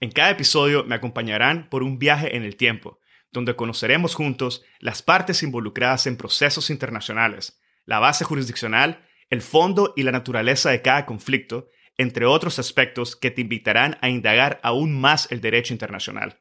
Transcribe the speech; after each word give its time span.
En 0.00 0.10
cada 0.10 0.30
episodio 0.30 0.84
me 0.84 0.94
acompañarán 0.94 1.68
por 1.70 1.82
un 1.82 1.98
viaje 1.98 2.36
en 2.36 2.42
el 2.42 2.56
tiempo, 2.56 3.00
donde 3.32 3.56
conoceremos 3.56 4.14
juntos 4.14 4.64
las 4.78 5.02
partes 5.02 5.42
involucradas 5.42 6.06
en 6.06 6.16
procesos 6.16 6.70
internacionales, 6.70 7.60
la 7.84 7.98
base 7.98 8.24
jurisdiccional 8.24 9.05
el 9.30 9.42
fondo 9.42 9.92
y 9.96 10.02
la 10.04 10.12
naturaleza 10.12 10.70
de 10.70 10.82
cada 10.82 11.06
conflicto, 11.06 11.68
entre 11.98 12.26
otros 12.26 12.58
aspectos 12.58 13.16
que 13.16 13.30
te 13.30 13.40
invitarán 13.40 13.98
a 14.00 14.08
indagar 14.08 14.60
aún 14.62 14.98
más 14.98 15.30
el 15.32 15.40
derecho 15.40 15.74
internacional. 15.74 16.40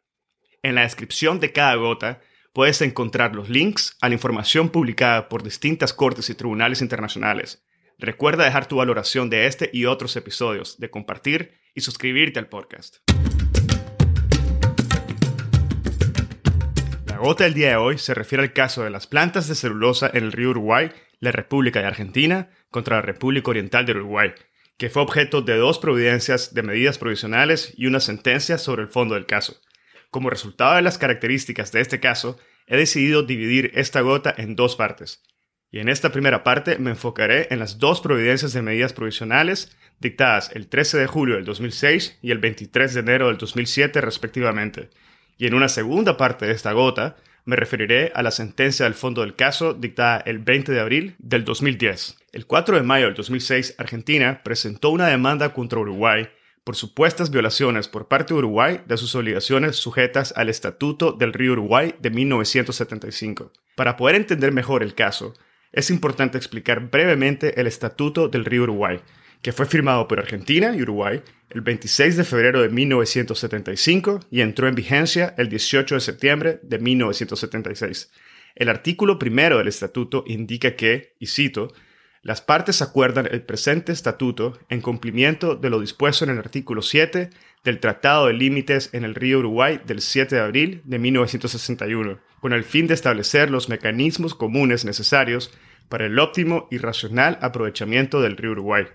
En 0.62 0.76
la 0.76 0.82
descripción 0.82 1.40
de 1.40 1.52
cada 1.52 1.76
gota 1.76 2.22
puedes 2.54 2.82
encontrar 2.82 3.36
los 3.36 3.50
links 3.50 3.98
a 4.02 4.10
la 4.10 4.16
información 4.16 4.70
publicada 4.70 5.30
por 5.30 5.44
distintas 5.44 5.94
cortes 5.94 6.30
y 6.30 6.36
tribunales 6.36 6.82
internacionales. 6.82 7.64
Recuerda 7.98 8.44
dejar 8.44 8.68
tu 8.68 8.78
valoración 8.78 9.30
de 9.30 9.48
este 9.48 9.70
y 9.72 9.86
otros 9.86 10.16
episodios, 10.16 10.78
de 10.80 10.90
compartir 10.90 11.54
y 11.74 11.82
suscribirte 11.82 12.40
al 12.40 12.50
podcast. 12.50 12.98
La 17.06 17.18
gota 17.18 17.46
del 17.46 17.54
día 17.54 17.70
de 17.70 17.76
hoy 17.78 17.98
se 17.98 18.14
refiere 18.14 18.44
al 18.44 18.52
caso 18.52 18.84
de 18.84 18.90
las 18.90 19.08
plantas 19.08 19.48
de 19.48 19.56
celulosa 19.56 20.12
en 20.14 20.26
el 20.26 20.34
río 20.34 20.50
Uruguay, 20.50 20.92
la 21.20 21.32
República 21.32 21.80
de 21.80 21.88
Argentina, 21.88 22.50
contra 22.76 22.98
la 22.98 23.02
República 23.02 23.52
Oriental 23.52 23.86
del 23.86 24.00
Uruguay, 24.00 24.34
que 24.78 24.90
fue 24.90 25.02
objeto 25.02 25.42
de 25.42 25.56
dos 25.56 25.80
providencias 25.80 26.54
de 26.54 26.62
medidas 26.62 26.98
provisionales 26.98 27.74
y 27.78 27.86
una 27.86 28.02
sentencia 28.02 28.58
sobre 28.58 28.82
el 28.82 28.90
fondo 28.90 29.16
del 29.16 29.26
caso. 29.26 29.62
Como 30.12 30.30
resultado 30.30 30.76
de 30.76 30.82
las 30.82 30.98
características 30.98 31.72
de 31.72 31.80
este 31.80 32.02
caso, 32.02 32.38
he 32.68 32.76
decidido 32.76 33.24
dividir 33.24 33.72
esta 33.76 34.02
gota 34.02 34.36
en 34.38 34.58
dos 34.58 34.76
partes. 34.76 35.24
Y 35.72 35.80
en 35.80 35.88
esta 35.88 36.12
primera 36.12 36.44
parte 36.44 36.78
me 36.78 36.90
enfocaré 36.90 37.48
en 37.50 37.60
las 37.60 37.80
dos 37.80 38.02
providencias 38.02 38.52
de 38.52 38.62
medidas 38.62 38.92
provisionales 38.92 39.78
dictadas 40.02 40.52
el 40.54 40.68
13 40.68 40.98
de 40.98 41.08
julio 41.08 41.36
del 41.36 41.46
2006 41.46 42.20
y 42.22 42.32
el 42.32 42.40
23 42.40 42.94
de 42.94 43.00
enero 43.00 43.28
del 43.28 43.38
2007 43.38 44.02
respectivamente. 44.02 44.90
Y 45.38 45.48
en 45.48 45.54
una 45.54 45.70
segunda 45.70 46.18
parte 46.18 46.46
de 46.46 46.52
esta 46.52 46.74
gota 46.74 47.16
me 47.46 47.56
referiré 47.56 48.12
a 48.16 48.24
la 48.24 48.32
sentencia 48.32 48.86
del 48.86 48.96
fondo 48.96 49.22
del 49.22 49.36
caso 49.36 49.74
dictada 49.74 50.18
el 50.26 50.40
20 50.40 50.72
de 50.72 50.80
abril 50.80 51.16
del 51.20 51.46
2010. 51.46 52.18
El 52.32 52.48
4 52.48 52.76
de 52.76 52.84
mayo 52.84 53.06
del 53.06 53.16
2006, 53.16 53.76
Argentina 53.78 54.42
presentó 54.44 54.90
una 54.90 55.08
demanda 55.08 55.54
contra 55.54 55.80
Uruguay 55.80 56.28
por 56.66 56.76
supuestas 56.76 57.30
violaciones 57.30 57.88
por 57.88 58.08
parte 58.08 58.34
de 58.34 58.40
Uruguay 58.40 58.82
de 58.88 58.98
sus 58.98 59.14
obligaciones 59.14 59.76
sujetas 59.76 60.34
al 60.36 60.50
Estatuto 60.50 61.12
del 61.12 61.32
Río 61.32 61.52
Uruguay 61.52 61.94
de 62.00 62.10
1975. 62.10 63.54
Para 63.76 63.96
poder 63.96 64.16
entender 64.16 64.52
mejor 64.52 64.82
el 64.82 64.96
caso, 64.96 65.36
es 65.72 65.92
importante 65.92 66.40
explicar 66.40 66.90
brevemente 66.90 67.62
el 67.62 67.68
Estatuto 67.68 68.30
del 68.30 68.46
Río 68.46 68.64
Uruguay, 68.64 69.00
que 69.46 69.54
fue 69.54 69.68
firmado 69.68 70.08
por 70.08 70.18
Argentina 70.18 70.76
y 70.76 70.82
Uruguay 70.82 71.22
el 71.52 71.62
26 71.62 72.18
de 72.18 72.24
febrero 72.24 72.64
de 72.64 72.70
1975 72.70 74.22
y 74.32 74.42
entró 74.42 74.68
en 74.68 74.74
vigencia 74.74 75.36
el 75.38 75.50
18 75.50 75.94
de 75.94 76.02
septiembre 76.02 76.60
de 76.64 76.80
1976. 76.80 78.12
El 78.56 78.70
artículo 78.70 79.20
primero 79.20 79.60
del 79.60 79.68
estatuto 79.68 80.24
indica 80.26 80.76
que, 80.76 81.14
y 81.20 81.28
cito, 81.28 81.72
las 82.24 82.42
partes 82.42 82.82
acuerdan 82.82 83.28
el 83.30 83.44
presente 83.44 83.92
estatuto 83.92 84.58
en 84.70 84.82
cumplimiento 84.82 85.56
de 85.56 85.70
lo 85.70 85.80
dispuesto 85.80 86.26
en 86.26 86.32
el 86.32 86.40
artículo 86.40 86.82
7 86.82 87.30
del 87.64 87.80
Tratado 87.80 88.26
de 88.26 88.34
Límites 88.34 88.90
en 88.94 89.04
el 89.04 89.14
Río 89.14 89.38
Uruguay 89.38 89.80
del 89.86 90.02
7 90.02 90.38
de 90.38 90.42
abril 90.42 90.82
de 90.86 90.98
1961, 90.98 92.18
con 92.42 92.52
el 92.52 92.64
fin 92.64 92.88
de 92.88 92.96
establecer 92.96 93.52
los 93.52 93.70
mecanismos 93.70 94.34
comunes 94.34 94.86
necesarios 94.86 95.54
para 95.88 96.08
el 96.08 96.18
óptimo 96.18 96.68
y 96.72 96.80
racional 96.80 97.38
aprovechamiento 97.44 98.24
del 98.24 98.38
Río 98.38 98.54
Uruguay 98.54 98.88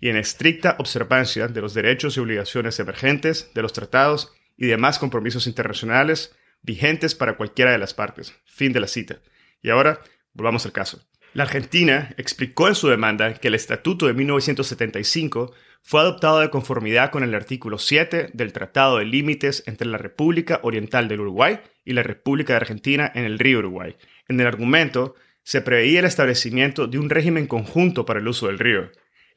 y 0.00 0.08
en 0.08 0.16
estricta 0.16 0.76
observancia 0.78 1.48
de 1.48 1.60
los 1.60 1.74
derechos 1.74 2.16
y 2.16 2.20
obligaciones 2.20 2.80
emergentes 2.80 3.50
de 3.54 3.62
los 3.62 3.72
tratados 3.72 4.32
y 4.56 4.66
demás 4.66 4.98
compromisos 4.98 5.46
internacionales 5.46 6.34
vigentes 6.62 7.14
para 7.14 7.36
cualquiera 7.36 7.72
de 7.72 7.78
las 7.78 7.94
partes. 7.94 8.34
Fin 8.44 8.72
de 8.72 8.80
la 8.80 8.86
cita. 8.86 9.20
Y 9.62 9.70
ahora, 9.70 10.00
volvamos 10.32 10.64
al 10.66 10.72
caso. 10.72 11.02
La 11.32 11.44
Argentina 11.44 12.12
explicó 12.16 12.66
en 12.66 12.74
su 12.74 12.88
demanda 12.88 13.32
que 13.34 13.48
el 13.48 13.54
Estatuto 13.54 14.06
de 14.06 14.14
1975 14.14 15.52
fue 15.82 16.00
adoptado 16.00 16.40
de 16.40 16.50
conformidad 16.50 17.10
con 17.10 17.22
el 17.22 17.34
artículo 17.34 17.78
7 17.78 18.30
del 18.32 18.52
Tratado 18.52 18.98
de 18.98 19.04
Límites 19.04 19.62
entre 19.66 19.86
la 19.86 19.96
República 19.96 20.60
Oriental 20.62 21.08
del 21.08 21.20
Uruguay 21.20 21.60
y 21.84 21.92
la 21.92 22.02
República 22.02 22.52
de 22.52 22.58
Argentina 22.58 23.10
en 23.14 23.24
el 23.24 23.38
río 23.38 23.60
Uruguay. 23.60 23.96
En 24.28 24.40
el 24.40 24.46
argumento, 24.46 25.14
se 25.42 25.62
preveía 25.62 26.00
el 26.00 26.04
establecimiento 26.04 26.86
de 26.86 26.98
un 26.98 27.10
régimen 27.10 27.46
conjunto 27.46 28.04
para 28.04 28.20
el 28.20 28.28
uso 28.28 28.48
del 28.48 28.58
río, 28.58 28.90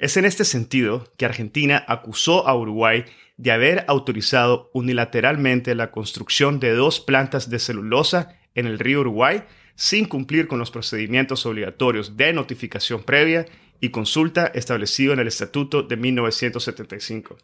es 0.03 0.17
en 0.17 0.25
este 0.25 0.43
sentido 0.43 1.09
que 1.17 1.23
Argentina 1.23 1.85
acusó 1.87 2.45
a 2.45 2.57
Uruguay 2.57 3.05
de 3.37 3.53
haber 3.53 3.85
autorizado 3.87 4.69
unilateralmente 4.73 5.75
la 5.75 5.91
construcción 5.91 6.59
de 6.59 6.73
dos 6.73 6.99
plantas 6.99 7.49
de 7.49 7.57
celulosa 7.57 8.37
en 8.53 8.67
el 8.67 8.79
río 8.79 8.99
Uruguay 8.99 9.43
sin 9.75 10.03
cumplir 10.03 10.49
con 10.49 10.59
los 10.59 10.71
procedimientos 10.71 11.45
obligatorios 11.45 12.17
de 12.17 12.33
notificación 12.33 13.03
previa 13.03 13.45
y 13.79 13.91
consulta 13.91 14.47
establecido 14.47 15.13
en 15.13 15.19
el 15.19 15.29
Estatuto 15.29 15.83
de 15.83 15.95
1975. 15.95 17.37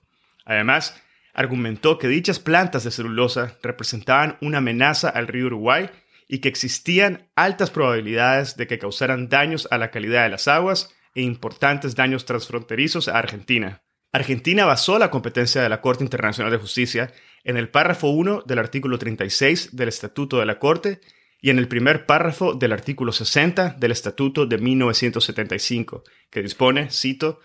Además, 0.43 1.01
argumentó 1.33 1.97
que 1.97 2.09
dichas 2.09 2.39
plantas 2.39 2.83
de 2.83 2.91
celulosa 2.91 3.57
representaban 3.63 4.37
una 4.41 4.57
amenaza 4.57 5.07
al 5.07 5.27
río 5.27 5.45
Uruguay 5.45 5.89
y 6.27 6.39
que 6.39 6.49
existían 6.49 7.29
altas 7.35 7.71
probabilidades 7.71 8.57
de 8.57 8.67
que 8.67 8.79
causaran 8.79 9.29
daños 9.29 9.65
a 9.71 9.77
la 9.77 9.91
calidad 9.91 10.23
de 10.23 10.29
las 10.29 10.49
aguas 10.49 10.93
e 11.15 11.21
importantes 11.21 11.95
daños 11.95 12.25
transfronterizos 12.25 13.07
a 13.07 13.17
Argentina. 13.17 13.81
Argentina 14.11 14.65
basó 14.65 14.97
la 14.97 15.11
competencia 15.11 15.61
de 15.61 15.69
la 15.69 15.81
Corte 15.81 16.03
Internacional 16.03 16.51
de 16.51 16.57
Justicia 16.57 17.13
en 17.43 17.57
el 17.57 17.69
párrafo 17.69 18.09
1 18.09 18.43
del 18.45 18.59
artículo 18.59 18.97
36 18.97 19.75
del 19.75 19.89
Estatuto 19.89 20.39
de 20.39 20.45
la 20.45 20.59
Corte 20.59 20.99
y 21.41 21.51
en 21.51 21.59
el 21.59 21.67
primer 21.67 22.05
párrafo 22.05 22.53
del 22.53 22.73
artículo 22.73 23.11
60 23.11 23.75
del 23.79 23.91
Estatuto 23.91 24.45
de 24.45 24.57
1975, 24.57 26.03
que 26.29 26.41
dispone, 26.41 26.89
cito, 26.89 27.39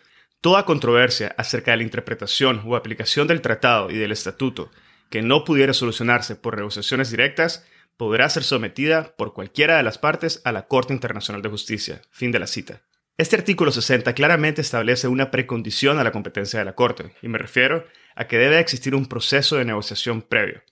Toda 0.44 0.66
controversia 0.66 1.34
acerca 1.38 1.70
de 1.70 1.78
la 1.78 1.84
interpretación 1.84 2.60
o 2.66 2.76
aplicación 2.76 3.26
del 3.26 3.40
tratado 3.40 3.90
y 3.90 3.96
del 3.96 4.12
estatuto 4.12 4.70
que 5.08 5.22
no 5.22 5.42
pudiera 5.42 5.72
solucionarse 5.72 6.36
por 6.36 6.56
negociaciones 6.56 7.10
directas 7.10 7.64
podrá 7.96 8.28
ser 8.28 8.42
sometida 8.42 9.14
por 9.16 9.32
cualquiera 9.32 9.78
de 9.78 9.82
las 9.82 9.96
partes 9.96 10.42
a 10.44 10.52
la 10.52 10.66
Corte 10.66 10.92
Internacional 10.92 11.40
de 11.40 11.48
Justicia. 11.48 12.02
Fin 12.10 12.30
de 12.30 12.40
la 12.40 12.46
cita. 12.46 12.82
Este 13.16 13.36
artículo 13.36 13.70
60 13.70 14.12
claramente 14.12 14.60
establece 14.60 15.06
una 15.06 15.30
precondición 15.30 16.00
a 16.00 16.04
la 16.04 16.10
competencia 16.10 16.58
de 16.58 16.64
la 16.64 16.74
Corte, 16.74 17.12
y 17.22 17.28
me 17.28 17.38
refiero 17.38 17.86
a 18.16 18.26
que 18.26 18.38
debe 18.38 18.58
existir 18.58 18.92
un 18.96 19.06
proceso 19.06 19.54
de 19.54 19.64
negociación 19.64 20.20
previo. 20.20 20.64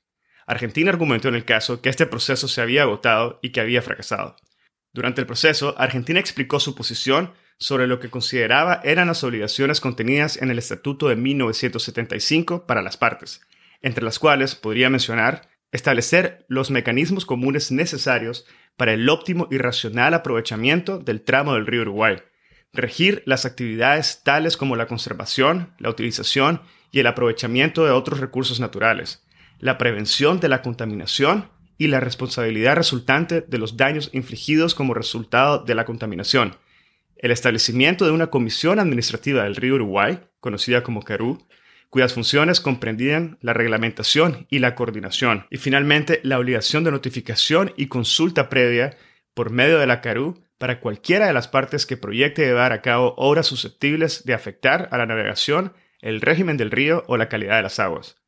Argentina 0.45 0.91
argumentó 0.91 1.29
en 1.29 1.37
el 1.37 1.45
caso 1.45 1.81
que 1.81 1.89
este 1.89 2.05
proceso 2.05 2.49
se 2.49 2.61
había 2.61 2.83
agotado 2.83 3.39
y 3.43 3.51
que 3.51 3.61
había 3.61 3.81
fracasado. 3.81 4.35
Durante 4.93 5.21
el 5.21 5.29
proceso, 5.29 5.77
Argentina 5.79 6.19
explicó 6.19 6.59
su 6.59 6.75
posición 6.75 7.33
sobre 7.59 7.87
lo 7.87 8.01
que 8.01 8.11
consideraba 8.11 8.81
eran 8.83 9.07
las 9.07 9.23
obligaciones 9.23 9.81
contenidas 9.81 10.37
en 10.37 10.51
el 10.51 10.59
Estatuto 10.59 11.09
de 11.09 11.15
1975 11.15 12.67
para 12.67 12.83
las 12.83 12.97
partes, 12.97 13.41
entre 13.83 14.03
las 14.03 14.19
cuales 14.19 14.57
podría 14.57 14.91
mencionar 14.91 15.49
establecer 15.71 16.45
los 16.49 16.73
mecanismos 16.73 17.25
comunes 17.25 17.71
necesarios 17.71 18.47
para 18.77 18.93
el 18.93 19.09
óptimo 19.09 19.47
y 19.49 19.59
racional 19.59 20.13
aprovechamiento 20.13 20.99
del 20.99 21.23
tramo 21.23 21.55
del 21.55 21.67
río 21.67 21.83
Uruguay, 21.83 22.19
regir 22.73 23.23
las 23.27 23.45
actividades 23.45 24.23
tales 24.25 24.57
como 24.57 24.77
la 24.77 24.87
conservación, 24.87 25.75
la 25.79 25.91
utilización 25.91 26.63
y 26.91 27.01
el 27.01 27.07
aprovechamiento 27.07 27.85
de 27.85 27.91
otros 27.91 28.21
recursos 28.21 28.61
naturales, 28.61 29.25
la 29.59 29.79
prevención 29.79 30.41
de 30.41 30.49
la 30.49 30.63
contaminación 30.63 31.51
y 31.79 31.89
la 31.89 32.01
responsabilidad 32.01 32.77
resultante 32.77 33.43
de 33.43 33.59
los 33.59 33.77
daños 33.77 34.11
infligidos 34.13 34.75
como 34.75 34.95
resultado 34.95 35.65
de 35.65 35.75
la 35.75 35.85
contaminación, 35.85 36.57
el 37.17 37.31
establecimiento 37.31 38.05
de 38.05 38.11
una 38.11 38.29
comisión 38.29 38.79
administrativa 38.79 39.45
del 39.45 39.57
río 39.57 39.77
Uruguay, 39.77 40.21
conocida 40.41 40.83
como 40.83 41.03
CARU, 41.03 41.47
cuyas 41.89 42.15
funciones 42.15 42.61
comprendían 42.61 43.39
la 43.43 43.53
reglamentación 43.53 44.47
y 44.51 44.59
la 44.59 44.75
coordinación, 44.75 45.47
y 45.51 45.59
finalmente 45.59 46.21
la 46.25 46.39
obligación 46.39 46.85
de 46.85 46.91
notificación 46.91 47.73
y 47.77 47.87
consulta 47.87 48.49
previa 48.49 48.97
por 49.35 49.51
medio 49.51 49.79
de 49.79 49.87
la 49.87 50.01
CARU 50.01 50.43
para 50.63 50.79
cualquiera 50.79 51.27
de 51.27 51.33
las 51.33 51.49
partes 51.49 51.87
que 51.87 51.97
proyecte 51.97 52.47
llevar 52.47 52.73
a 52.73 52.83
cabo 52.83 53.15
obras 53.17 53.49
susceptibles 53.49 54.25
de 54.25 54.33
afectar 54.33 54.89
a 54.93 54.97
la 54.97 55.07
navegación, 55.07 55.73
el 56.01 56.21
régimen 56.21 56.57
del 56.57 56.71
río 56.71 57.03
o 57.09 57.17
la 57.17 57.29
calidad 57.29 57.57
de 57.57 57.65
las 57.65 57.81
aguas. 57.81 58.23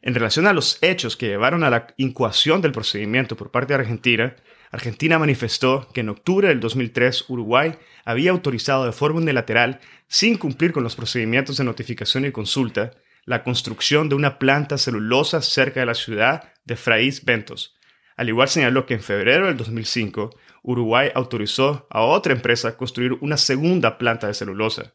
En 0.00 0.14
relación 0.14 0.46
a 0.46 0.54
los 0.54 0.78
hechos 0.80 1.18
que 1.18 1.26
llevaron 1.26 1.64
a 1.64 1.68
la 1.68 1.88
incoación 1.98 2.62
del 2.62 2.72
procedimiento 2.72 3.36
por 3.36 3.50
parte 3.50 3.74
de 3.74 3.80
Argentina, 3.80 4.36
Argentina 4.70 5.18
manifestó 5.18 5.86
que 5.92 6.00
en 6.00 6.08
octubre 6.08 6.48
del 6.48 6.60
2003 6.60 7.26
Uruguay 7.28 7.74
había 8.06 8.30
autorizado 8.30 8.86
de 8.86 8.92
forma 8.92 9.20
unilateral, 9.20 9.80
sin 10.08 10.38
cumplir 10.38 10.72
con 10.72 10.82
los 10.82 10.96
procedimientos 10.96 11.58
de 11.58 11.64
notificación 11.64 12.24
y 12.24 12.32
consulta, 12.32 12.92
la 13.26 13.42
construcción 13.42 14.08
de 14.08 14.14
una 14.14 14.38
planta 14.38 14.78
celulosa 14.78 15.42
cerca 15.42 15.80
de 15.80 15.86
la 15.86 15.94
ciudad 15.94 16.54
de 16.64 16.76
Fraiz 16.76 17.22
Ventos. 17.22 17.76
Al 18.16 18.30
igual 18.30 18.48
señaló 18.48 18.86
que 18.86 18.94
en 18.94 19.02
febrero 19.02 19.46
del 19.46 19.58
2005 19.58 20.30
Uruguay 20.66 21.10
autorizó 21.14 21.86
a 21.90 22.02
otra 22.02 22.32
empresa 22.32 22.68
a 22.68 22.76
construir 22.76 23.12
una 23.20 23.36
segunda 23.36 23.98
planta 23.98 24.26
de 24.26 24.34
celulosa. 24.34 24.94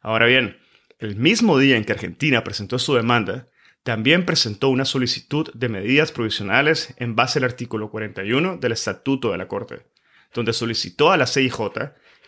Ahora 0.00 0.26
bien, 0.26 0.58
el 0.98 1.14
mismo 1.14 1.58
día 1.58 1.76
en 1.76 1.84
que 1.84 1.92
Argentina 1.92 2.42
presentó 2.42 2.78
su 2.80 2.94
demanda, 2.94 3.48
también 3.84 4.26
presentó 4.26 4.68
una 4.68 4.84
solicitud 4.84 5.48
de 5.54 5.68
medidas 5.68 6.10
provisionales 6.10 6.94
en 6.98 7.14
base 7.14 7.38
al 7.38 7.44
artículo 7.44 7.88
41 7.88 8.58
del 8.58 8.72
Estatuto 8.72 9.30
de 9.30 9.38
la 9.38 9.46
Corte, 9.46 9.86
donde 10.34 10.52
solicitó 10.52 11.12
a 11.12 11.16
la 11.16 11.28
CIJ 11.28 11.70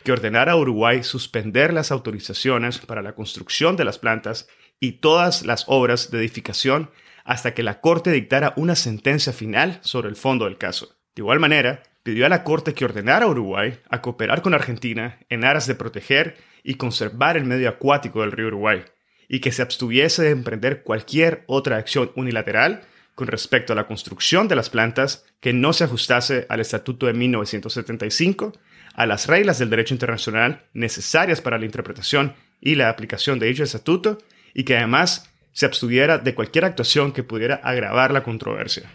que 0.04 0.12
ordenara 0.12 0.52
a 0.52 0.56
Uruguay 0.56 1.02
suspender 1.02 1.72
las 1.72 1.90
autorizaciones 1.90 2.78
para 2.78 3.02
la 3.02 3.16
construcción 3.16 3.76
de 3.76 3.84
las 3.84 3.98
plantas 3.98 4.46
y 4.78 5.00
todas 5.00 5.44
las 5.44 5.64
obras 5.66 6.12
de 6.12 6.18
edificación 6.18 6.90
hasta 7.24 7.54
que 7.54 7.64
la 7.64 7.80
Corte 7.80 8.12
dictara 8.12 8.52
una 8.56 8.76
sentencia 8.76 9.32
final 9.32 9.80
sobre 9.82 10.08
el 10.08 10.16
fondo 10.16 10.44
del 10.44 10.58
caso. 10.58 10.96
De 11.16 11.22
igual 11.22 11.40
manera, 11.40 11.82
pidió 12.04 12.26
a 12.26 12.28
la 12.28 12.44
Corte 12.44 12.74
que 12.74 12.84
ordenara 12.84 13.24
a 13.24 13.28
Uruguay 13.28 13.80
a 13.88 14.00
cooperar 14.00 14.42
con 14.42 14.54
Argentina 14.54 15.18
en 15.30 15.44
aras 15.44 15.66
de 15.66 15.74
proteger 15.74 16.36
y 16.62 16.74
conservar 16.74 17.36
el 17.36 17.44
medio 17.44 17.68
acuático 17.68 18.20
del 18.20 18.30
río 18.30 18.46
Uruguay, 18.48 18.84
y 19.26 19.40
que 19.40 19.50
se 19.50 19.62
abstuviese 19.62 20.22
de 20.22 20.30
emprender 20.30 20.82
cualquier 20.82 21.42
otra 21.46 21.78
acción 21.78 22.12
unilateral 22.14 22.82
con 23.14 23.26
respecto 23.26 23.72
a 23.72 23.76
la 23.76 23.86
construcción 23.86 24.48
de 24.48 24.56
las 24.56 24.70
plantas 24.70 25.24
que 25.40 25.52
no 25.52 25.72
se 25.72 25.84
ajustase 25.84 26.46
al 26.48 26.60
Estatuto 26.60 27.06
de 27.06 27.14
1975, 27.14 28.52
a 28.94 29.06
las 29.06 29.26
reglas 29.26 29.58
del 29.58 29.70
derecho 29.70 29.94
internacional 29.94 30.66
necesarias 30.74 31.40
para 31.40 31.58
la 31.58 31.64
interpretación 31.64 32.34
y 32.60 32.74
la 32.74 32.90
aplicación 32.90 33.38
de 33.38 33.46
dicho 33.46 33.64
estatuto, 33.64 34.18
y 34.52 34.64
que 34.64 34.76
además 34.76 35.30
se 35.52 35.66
abstuviera 35.66 36.18
de 36.18 36.34
cualquier 36.34 36.66
actuación 36.66 37.12
que 37.12 37.22
pudiera 37.22 37.56
agravar 37.56 38.12
la 38.12 38.22
controversia. 38.22 38.90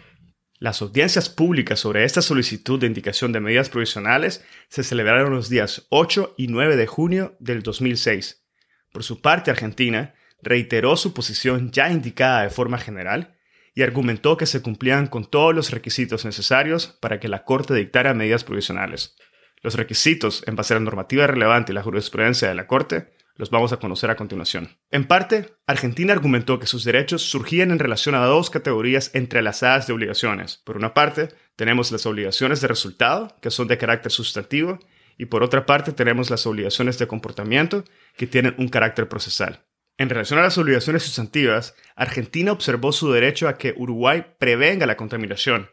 Las 0.60 0.82
audiencias 0.82 1.30
públicas 1.30 1.80
sobre 1.80 2.04
esta 2.04 2.20
solicitud 2.20 2.78
de 2.78 2.86
indicación 2.86 3.32
de 3.32 3.40
medidas 3.40 3.70
provisionales 3.70 4.44
se 4.68 4.84
celebraron 4.84 5.32
los 5.32 5.48
días 5.48 5.86
8 5.88 6.34
y 6.36 6.48
9 6.48 6.76
de 6.76 6.86
junio 6.86 7.34
del 7.40 7.62
2006. 7.62 8.44
Por 8.92 9.02
su 9.02 9.22
parte, 9.22 9.50
Argentina 9.50 10.12
reiteró 10.42 10.96
su 10.96 11.14
posición 11.14 11.70
ya 11.70 11.90
indicada 11.90 12.42
de 12.42 12.50
forma 12.50 12.76
general 12.76 13.38
y 13.74 13.80
argumentó 13.80 14.36
que 14.36 14.44
se 14.44 14.60
cumplían 14.60 15.06
con 15.06 15.24
todos 15.24 15.54
los 15.54 15.70
requisitos 15.70 16.26
necesarios 16.26 16.88
para 17.00 17.20
que 17.20 17.28
la 17.28 17.44
Corte 17.44 17.72
dictara 17.72 18.12
medidas 18.12 18.44
provisionales. 18.44 19.16
Los 19.62 19.76
requisitos, 19.76 20.44
en 20.46 20.56
base 20.56 20.74
a 20.74 20.76
la 20.76 20.84
normativa 20.84 21.26
relevante 21.26 21.72
y 21.72 21.74
la 21.74 21.82
jurisprudencia 21.82 22.48
de 22.48 22.54
la 22.54 22.66
Corte, 22.66 23.14
los 23.36 23.50
vamos 23.50 23.72
a 23.72 23.78
conocer 23.78 24.10
a 24.10 24.16
continuación. 24.16 24.76
En 24.90 25.06
parte, 25.06 25.54
Argentina 25.66 26.12
argumentó 26.12 26.58
que 26.58 26.66
sus 26.66 26.84
derechos 26.84 27.22
surgían 27.22 27.70
en 27.70 27.78
relación 27.78 28.14
a 28.14 28.24
dos 28.24 28.50
categorías 28.50 29.10
entrelazadas 29.14 29.86
de 29.86 29.92
obligaciones. 29.92 30.58
Por 30.64 30.76
una 30.76 30.94
parte, 30.94 31.28
tenemos 31.56 31.90
las 31.92 32.06
obligaciones 32.06 32.60
de 32.60 32.68
resultado, 32.68 33.36
que 33.40 33.50
son 33.50 33.68
de 33.68 33.78
carácter 33.78 34.12
sustantivo, 34.12 34.78
y 35.16 35.26
por 35.26 35.42
otra 35.42 35.66
parte 35.66 35.92
tenemos 35.92 36.30
las 36.30 36.46
obligaciones 36.46 36.98
de 36.98 37.06
comportamiento, 37.06 37.84
que 38.16 38.26
tienen 38.26 38.54
un 38.58 38.68
carácter 38.68 39.08
procesal. 39.08 39.64
En 39.98 40.08
relación 40.08 40.38
a 40.38 40.42
las 40.42 40.56
obligaciones 40.56 41.02
sustantivas, 41.02 41.74
Argentina 41.94 42.52
observó 42.52 42.90
su 42.90 43.12
derecho 43.12 43.48
a 43.48 43.58
que 43.58 43.74
Uruguay 43.76 44.24
prevenga 44.38 44.86
la 44.86 44.96
contaminación, 44.96 45.70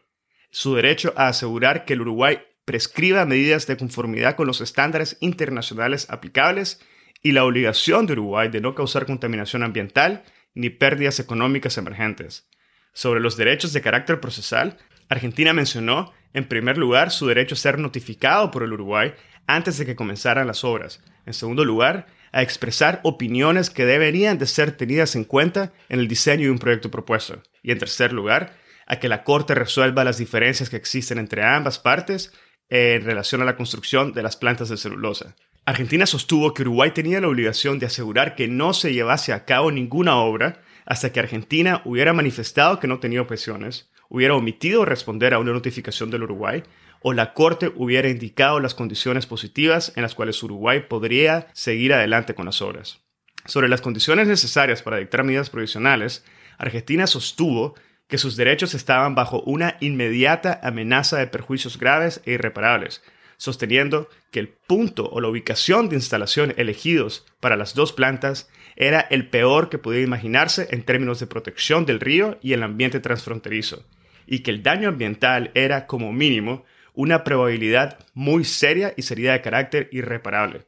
su 0.50 0.74
derecho 0.74 1.14
a 1.16 1.28
asegurar 1.28 1.86
que 1.86 1.94
el 1.94 2.02
Uruguay 2.02 2.40
prescriba 2.66 3.24
medidas 3.24 3.66
de 3.66 3.78
conformidad 3.78 4.36
con 4.36 4.46
los 4.46 4.60
estándares 4.60 5.16
internacionales 5.20 6.10
aplicables 6.10 6.80
y 7.22 7.32
la 7.32 7.44
obligación 7.44 8.06
de 8.06 8.12
Uruguay 8.14 8.48
de 8.48 8.60
no 8.60 8.74
causar 8.74 9.06
contaminación 9.06 9.62
ambiental 9.62 10.24
ni 10.54 10.70
pérdidas 10.70 11.20
económicas 11.20 11.78
emergentes. 11.78 12.48
Sobre 12.92 13.20
los 13.20 13.36
derechos 13.36 13.72
de 13.72 13.82
carácter 13.82 14.20
procesal, 14.20 14.78
Argentina 15.08 15.52
mencionó, 15.52 16.12
en 16.32 16.48
primer 16.48 16.78
lugar, 16.78 17.10
su 17.10 17.26
derecho 17.26 17.54
a 17.54 17.58
ser 17.58 17.78
notificado 17.78 18.50
por 18.50 18.62
el 18.62 18.72
Uruguay 18.72 19.14
antes 19.46 19.78
de 19.78 19.86
que 19.86 19.96
comenzaran 19.96 20.46
las 20.46 20.64
obras. 20.64 21.02
En 21.26 21.32
segundo 21.32 21.64
lugar, 21.64 22.06
a 22.32 22.42
expresar 22.42 23.00
opiniones 23.04 23.70
que 23.70 23.86
deberían 23.86 24.38
de 24.38 24.46
ser 24.46 24.72
tenidas 24.72 25.16
en 25.16 25.24
cuenta 25.24 25.72
en 25.88 26.00
el 26.00 26.08
diseño 26.08 26.44
de 26.44 26.50
un 26.50 26.58
proyecto 26.58 26.90
propuesto. 26.90 27.42
Y 27.62 27.72
en 27.72 27.78
tercer 27.78 28.12
lugar, 28.12 28.56
a 28.86 28.98
que 28.98 29.08
la 29.08 29.24
Corte 29.24 29.54
resuelva 29.54 30.04
las 30.04 30.18
diferencias 30.18 30.70
que 30.70 30.76
existen 30.76 31.18
entre 31.18 31.44
ambas 31.44 31.78
partes 31.78 32.32
en 32.68 33.02
relación 33.04 33.40
a 33.42 33.44
la 33.44 33.56
construcción 33.56 34.12
de 34.12 34.22
las 34.22 34.36
plantas 34.36 34.68
de 34.68 34.76
celulosa. 34.76 35.36
Argentina 35.68 36.06
sostuvo 36.06 36.54
que 36.54 36.62
Uruguay 36.62 36.92
tenía 36.92 37.20
la 37.20 37.28
obligación 37.28 37.78
de 37.78 37.84
asegurar 37.84 38.34
que 38.34 38.48
no 38.48 38.72
se 38.72 38.94
llevase 38.94 39.34
a 39.34 39.44
cabo 39.44 39.70
ninguna 39.70 40.16
obra 40.16 40.62
hasta 40.86 41.12
que 41.12 41.20
Argentina 41.20 41.82
hubiera 41.84 42.14
manifestado 42.14 42.80
que 42.80 42.86
no 42.86 43.00
tenía 43.00 43.20
objeciones, 43.20 43.90
hubiera 44.08 44.34
omitido 44.34 44.86
responder 44.86 45.34
a 45.34 45.38
una 45.38 45.52
notificación 45.52 46.10
del 46.10 46.22
Uruguay 46.22 46.62
o 47.02 47.12
la 47.12 47.34
Corte 47.34 47.70
hubiera 47.76 48.08
indicado 48.08 48.60
las 48.60 48.74
condiciones 48.74 49.26
positivas 49.26 49.92
en 49.94 50.00
las 50.00 50.14
cuales 50.14 50.42
Uruguay 50.42 50.86
podría 50.88 51.48
seguir 51.52 51.92
adelante 51.92 52.34
con 52.34 52.46
las 52.46 52.62
obras. 52.62 53.00
Sobre 53.44 53.68
las 53.68 53.82
condiciones 53.82 54.26
necesarias 54.26 54.80
para 54.80 54.96
dictar 54.96 55.22
medidas 55.22 55.50
provisionales, 55.50 56.24
Argentina 56.56 57.06
sostuvo 57.06 57.74
que 58.06 58.16
sus 58.16 58.36
derechos 58.36 58.72
estaban 58.72 59.14
bajo 59.14 59.42
una 59.42 59.76
inmediata 59.80 60.60
amenaza 60.62 61.18
de 61.18 61.26
perjuicios 61.26 61.78
graves 61.78 62.22
e 62.24 62.32
irreparables, 62.32 63.02
sosteniendo 63.38 64.08
que 64.30 64.40
el 64.40 64.48
punto 64.48 65.08
o 65.08 65.22
la 65.22 65.28
ubicación 65.28 65.88
de 65.88 65.96
instalación 65.96 66.52
elegidos 66.58 67.24
para 67.40 67.56
las 67.56 67.74
dos 67.74 67.94
plantas 67.94 68.50
era 68.76 69.00
el 69.00 69.28
peor 69.28 69.70
que 69.70 69.78
podía 69.78 70.02
imaginarse 70.02 70.68
en 70.70 70.82
términos 70.82 71.18
de 71.20 71.26
protección 71.26 71.86
del 71.86 72.00
río 72.00 72.38
y 72.42 72.52
el 72.52 72.62
ambiente 72.62 73.00
transfronterizo, 73.00 73.86
y 74.26 74.40
que 74.40 74.50
el 74.50 74.62
daño 74.62 74.88
ambiental 74.88 75.50
era, 75.54 75.86
como 75.86 76.12
mínimo, 76.12 76.64
una 76.94 77.24
probabilidad 77.24 77.98
muy 78.12 78.44
seria 78.44 78.92
y 78.96 79.02
sería 79.02 79.32
de 79.32 79.40
carácter 79.40 79.88
irreparable, 79.92 80.66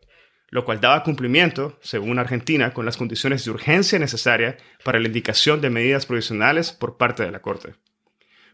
lo 0.48 0.64
cual 0.64 0.80
daba 0.80 1.02
cumplimiento, 1.02 1.78
según 1.82 2.18
Argentina, 2.18 2.72
con 2.72 2.86
las 2.86 2.96
condiciones 2.96 3.44
de 3.44 3.50
urgencia 3.50 3.98
necesaria 3.98 4.56
para 4.84 5.00
la 5.00 5.08
indicación 5.08 5.60
de 5.60 5.70
medidas 5.70 6.06
provisionales 6.06 6.72
por 6.72 6.96
parte 6.96 7.24
de 7.24 7.32
la 7.32 7.42
Corte. 7.42 7.74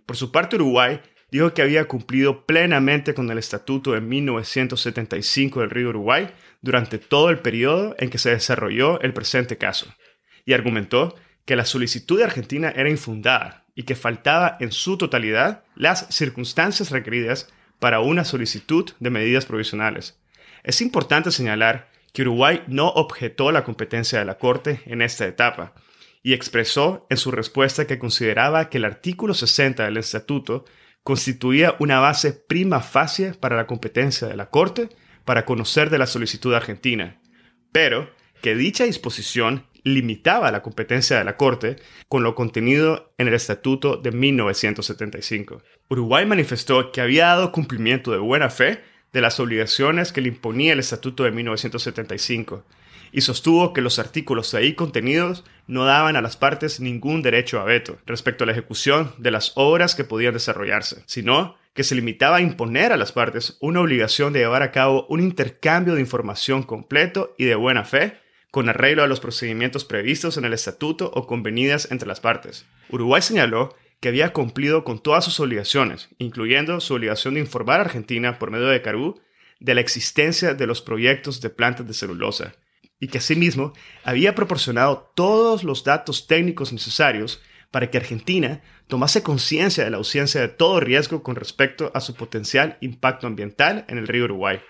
Por 0.06 0.16
su 0.16 0.32
parte, 0.32 0.56
Uruguay 0.56 1.00
dijo 1.30 1.54
que 1.54 1.62
había 1.62 1.87
cumplido 1.87 2.47
plenamente 2.47 3.14
con 3.14 3.30
el 3.30 3.38
Estatuto 3.38 3.92
de 3.92 4.00
1975 4.00 5.61
del 5.61 5.71
Río 5.71 5.88
Uruguay 5.90 6.30
durante 6.62 6.99
todo 6.99 7.30
el 7.30 7.38
periodo 7.38 7.95
en 7.99 8.11
que 8.11 8.18
se 8.18 8.30
desarrolló 8.30 9.00
el 9.00 9.12
presente 9.12 9.59
caso, 9.59 9.87
y 10.45 10.52
argumentó 10.52 11.14
que 11.45 11.56
la 11.56 11.64
solicitud 11.64 12.18
de 12.18 12.25
Argentina 12.25 12.73
era 12.75 12.90
infundada 12.90 13.64
y 13.75 13.85
que 13.85 13.95
faltaba 13.95 14.56
en 14.61 14.73
su 14.73 14.97
totalidad 14.99 15.64
las 15.75 16.06
circunstancias 16.09 16.90
requeridas 16.90 17.49
para 17.78 18.00
una 18.00 18.25
solicitud 18.25 18.90
de 18.99 19.11
medidas 19.11 19.45
provisionales. 19.45 20.18
Es 20.64 20.80
importante 20.80 21.30
señalar 21.30 21.90
que 22.12 22.23
Uruguay 22.23 22.62
no 22.66 22.88
objetó 22.88 23.52
la 23.52 23.62
competencia 23.62 24.18
de 24.18 24.25
la 24.25 24.38
Corte 24.38 24.80
en 24.87 25.02
esta 25.02 25.26
etapa 25.26 25.75
y 26.23 26.33
expresó 26.33 27.06
en 27.11 27.18
su 27.18 27.30
respuesta 27.30 27.87
que 27.87 27.99
consideraba 27.99 28.68
que 28.68 28.78
el 28.78 28.85
artículo 28.85 29.35
60 29.35 29.85
del 29.85 29.99
Estatuto 29.99 30.64
constituía 31.06 31.76
una 31.78 32.00
base 32.00 32.32
prima 32.32 32.80
facie 32.80 33.32
para 33.34 33.54
la 33.54 33.68
competencia 33.68 34.26
de 34.26 34.34
la 34.34 34.50
Corte 34.50 34.88
para 35.25 35.44
conocer 35.44 35.88
de 35.88 35.98
la 35.98 36.06
solicitud 36.08 36.52
argentina, 36.52 37.20
pero 37.70 38.10
que 38.42 38.56
dicha 38.56 38.82
disposición 38.82 39.66
limitaba 39.84 40.50
la 40.50 40.62
competencia 40.62 41.16
de 41.16 41.22
la 41.22 41.36
Corte 41.36 41.76
con 42.08 42.25
lo 42.25 42.34
contenido 42.34 43.14
en 43.18 43.28
el 43.28 43.34
Estatuto 43.34 43.98
de 43.98 44.10
1975. 44.10 45.62
Uruguay 45.88 46.26
manifestó 46.26 46.90
que 46.90 47.00
había 47.00 47.26
dado 47.26 47.52
cumplimiento 47.52 48.10
de 48.10 48.18
buena 48.18 48.50
fe 48.50 48.82
de 49.12 49.20
las 49.20 49.38
obligaciones 49.38 50.10
que 50.10 50.22
le 50.22 50.28
imponía 50.28 50.72
el 50.72 50.80
Estatuto 50.80 51.22
de 51.22 51.30
1975 51.30 52.64
y 53.12 53.20
sostuvo 53.20 53.72
que 53.72 53.80
los 53.80 54.00
artículos 54.00 54.54
ahí 54.54 54.75
contenidos 54.75 55.44
no 55.66 55.85
daban 55.85 56.16
a 56.16 56.23
las 56.23 56.37
partes 56.37 56.80
ningún 56.80 57.23
derecho 57.23 57.61
a 57.61 57.64
veto 57.64 57.99
respecto 58.06 58.44
a 58.44 58.46
la 58.46 58.52
ejecución 58.52 59.12
de 59.18 59.30
las 59.30 59.52
obras 59.54 59.94
que 59.94 60.04
podían 60.04 60.35
desarrollarse, 60.35 61.02
sino 61.06 61.56
que 61.75 61.85
se 61.85 61.94
limitaba 61.94 62.37
a 62.37 62.40
imponer 62.40 62.92
a 62.92 62.96
las 62.96 63.12
partes 63.12 63.58
una 63.61 63.80
obligación 63.80 64.32
de 64.32 64.40
llevar 64.40 64.62
a 64.62 64.73
cabo 64.73 65.06
un 65.08 65.20
intercambio 65.20 65.94
de 65.94 66.00
información 66.00 66.62
completo 66.62 67.35
y 67.37 67.44
de 67.44 67.54
buena 67.54 67.85
fe 67.85 68.18
con 68.50 68.70
arreglo 68.70 69.02
a 69.02 69.06
los 69.06 69.20
procedimientos 69.20 69.85
previstos 69.85 70.38
en 70.38 70.46
el 70.46 70.54
estatuto 70.54 71.11
o 71.14 71.26
convenidas 71.26 71.90
entre 71.90 72.08
las 72.08 72.20
partes. 72.20 72.64
Uruguay 72.88 73.20
señaló 73.20 73.76
que 74.00 74.08
había 74.08 74.32
cumplido 74.32 74.85
con 74.85 74.99
todas 74.99 75.25
sus 75.25 75.40
obligaciones, 75.40 76.08
incluyendo 76.18 76.80
su 76.80 76.94
obligación 76.94 77.35
de 77.35 77.40
informar 77.40 77.80
a 77.80 77.85
Argentina 77.85 78.38
por 78.38 78.50
medio 78.50 78.68
de 78.68 78.80
Carú 78.80 79.20
de 79.61 79.75
la 79.75 79.80
existencia 79.80 80.54
de 80.54 80.66
los 80.66 80.80
proyectos 80.80 81.40
de 81.40 81.50
plantas 81.50 81.87
de 81.87 81.94
celulosa, 81.94 82.54
y 83.00 83.08
que 83.08 83.18
asimismo 83.18 83.72
había 84.04 84.34
proporcionado 84.34 85.12
todos 85.14 85.64
los 85.64 85.84
datos 85.84 86.26
técnicos 86.26 86.72
necesarios 86.72 87.42
para 87.70 87.90
que 87.90 87.98
Argentina 87.98 88.62
tomase 88.86 89.22
conciencia 89.22 89.84
de 89.84 89.90
la 89.90 89.98
ausencia 89.98 90.40
de 90.40 90.48
todo 90.48 90.80
riesgo 90.80 91.22
con 91.22 91.36
respecto 91.36 91.90
a 91.94 92.00
su 92.00 92.14
potencial 92.14 92.78
impacto 92.80 93.26
ambiental 93.26 93.84
en 93.88 93.98
el 93.98 94.08
río 94.08 94.24
Uruguay. 94.24 94.60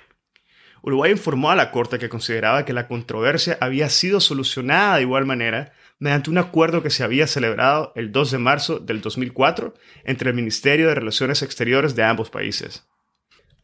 Uruguay 0.83 1.13
informó 1.13 1.51
a 1.51 1.57
la 1.57 1.71
Corte 1.71 1.99
que 1.99 2.09
consideraba 2.09 2.65
que 2.65 2.73
la 2.73 2.87
controversia 2.89 3.59
había 3.61 3.89
sido 3.89 4.21
solucionada 4.21 4.97
de 4.97 5.03
igual 5.03 5.27
manera 5.27 5.73
mediante 5.99 6.31
un 6.31 6.39
acuerdo 6.39 6.83
que 6.83 6.91
se 6.91 7.03
había 7.03 7.27
celebrado 7.27 7.93
el 7.97 8.13
2 8.13 8.31
de 8.33 8.39
marzo 8.39 8.79
del 8.79 9.01
2004 9.01 9.75
entre 10.05 10.31
el 10.31 10.37
Ministerio 10.37 10.89
de 10.89 10.95
Relaciones 10.95 11.43
Exteriores 11.43 11.97
de 11.97 12.05
ambos 12.05 12.31
países. 12.31 12.87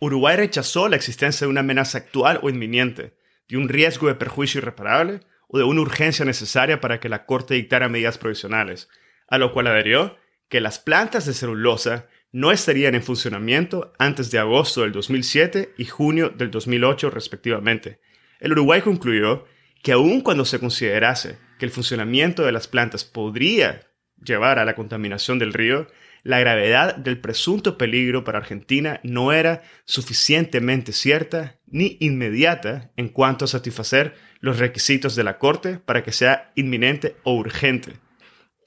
Uruguay 0.00 0.36
rechazó 0.36 0.88
la 0.88 0.96
existencia 0.96 1.46
de 1.46 1.50
una 1.50 1.60
amenaza 1.60 1.98
actual 1.98 2.40
o 2.42 2.50
inminente, 2.50 3.14
de 3.52 3.58
un 3.58 3.68
riesgo 3.68 4.08
de 4.08 4.14
perjuicio 4.14 4.60
irreparable 4.60 5.20
o 5.46 5.58
de 5.58 5.64
una 5.64 5.82
urgencia 5.82 6.24
necesaria 6.24 6.80
para 6.80 7.00
que 7.00 7.10
la 7.10 7.26
Corte 7.26 7.52
dictara 7.52 7.90
medidas 7.90 8.16
provisionales, 8.16 8.88
a 9.28 9.36
lo 9.36 9.52
cual 9.52 9.66
adherió 9.66 10.16
que 10.48 10.62
las 10.62 10.78
plantas 10.78 11.26
de 11.26 11.34
celulosa 11.34 12.08
no 12.32 12.50
estarían 12.50 12.94
en 12.94 13.02
funcionamiento 13.02 13.92
antes 13.98 14.30
de 14.30 14.38
agosto 14.38 14.80
del 14.80 14.92
2007 14.92 15.74
y 15.76 15.84
junio 15.84 16.30
del 16.30 16.50
2008 16.50 17.10
respectivamente. 17.10 18.00
El 18.40 18.52
Uruguay 18.52 18.80
concluyó 18.80 19.44
que 19.82 19.92
aun 19.92 20.22
cuando 20.22 20.46
se 20.46 20.58
considerase 20.58 21.38
que 21.58 21.66
el 21.66 21.72
funcionamiento 21.72 22.44
de 22.44 22.52
las 22.52 22.68
plantas 22.68 23.04
podría 23.04 23.82
llevar 24.16 24.58
a 24.58 24.64
la 24.64 24.74
contaminación 24.74 25.38
del 25.38 25.52
río, 25.52 25.88
la 26.22 26.38
gravedad 26.38 26.96
del 26.96 27.20
presunto 27.20 27.76
peligro 27.76 28.24
para 28.24 28.38
Argentina 28.38 29.00
no 29.02 29.32
era 29.32 29.62
suficientemente 29.84 30.92
cierta 30.92 31.58
ni 31.66 31.96
inmediata 32.00 32.92
en 32.96 33.08
cuanto 33.08 33.44
a 33.44 33.48
satisfacer 33.48 34.14
los 34.40 34.58
requisitos 34.58 35.16
de 35.16 35.24
la 35.24 35.38
Corte 35.38 35.78
para 35.78 36.02
que 36.02 36.12
sea 36.12 36.52
inminente 36.54 37.16
o 37.24 37.34
urgente. 37.34 37.94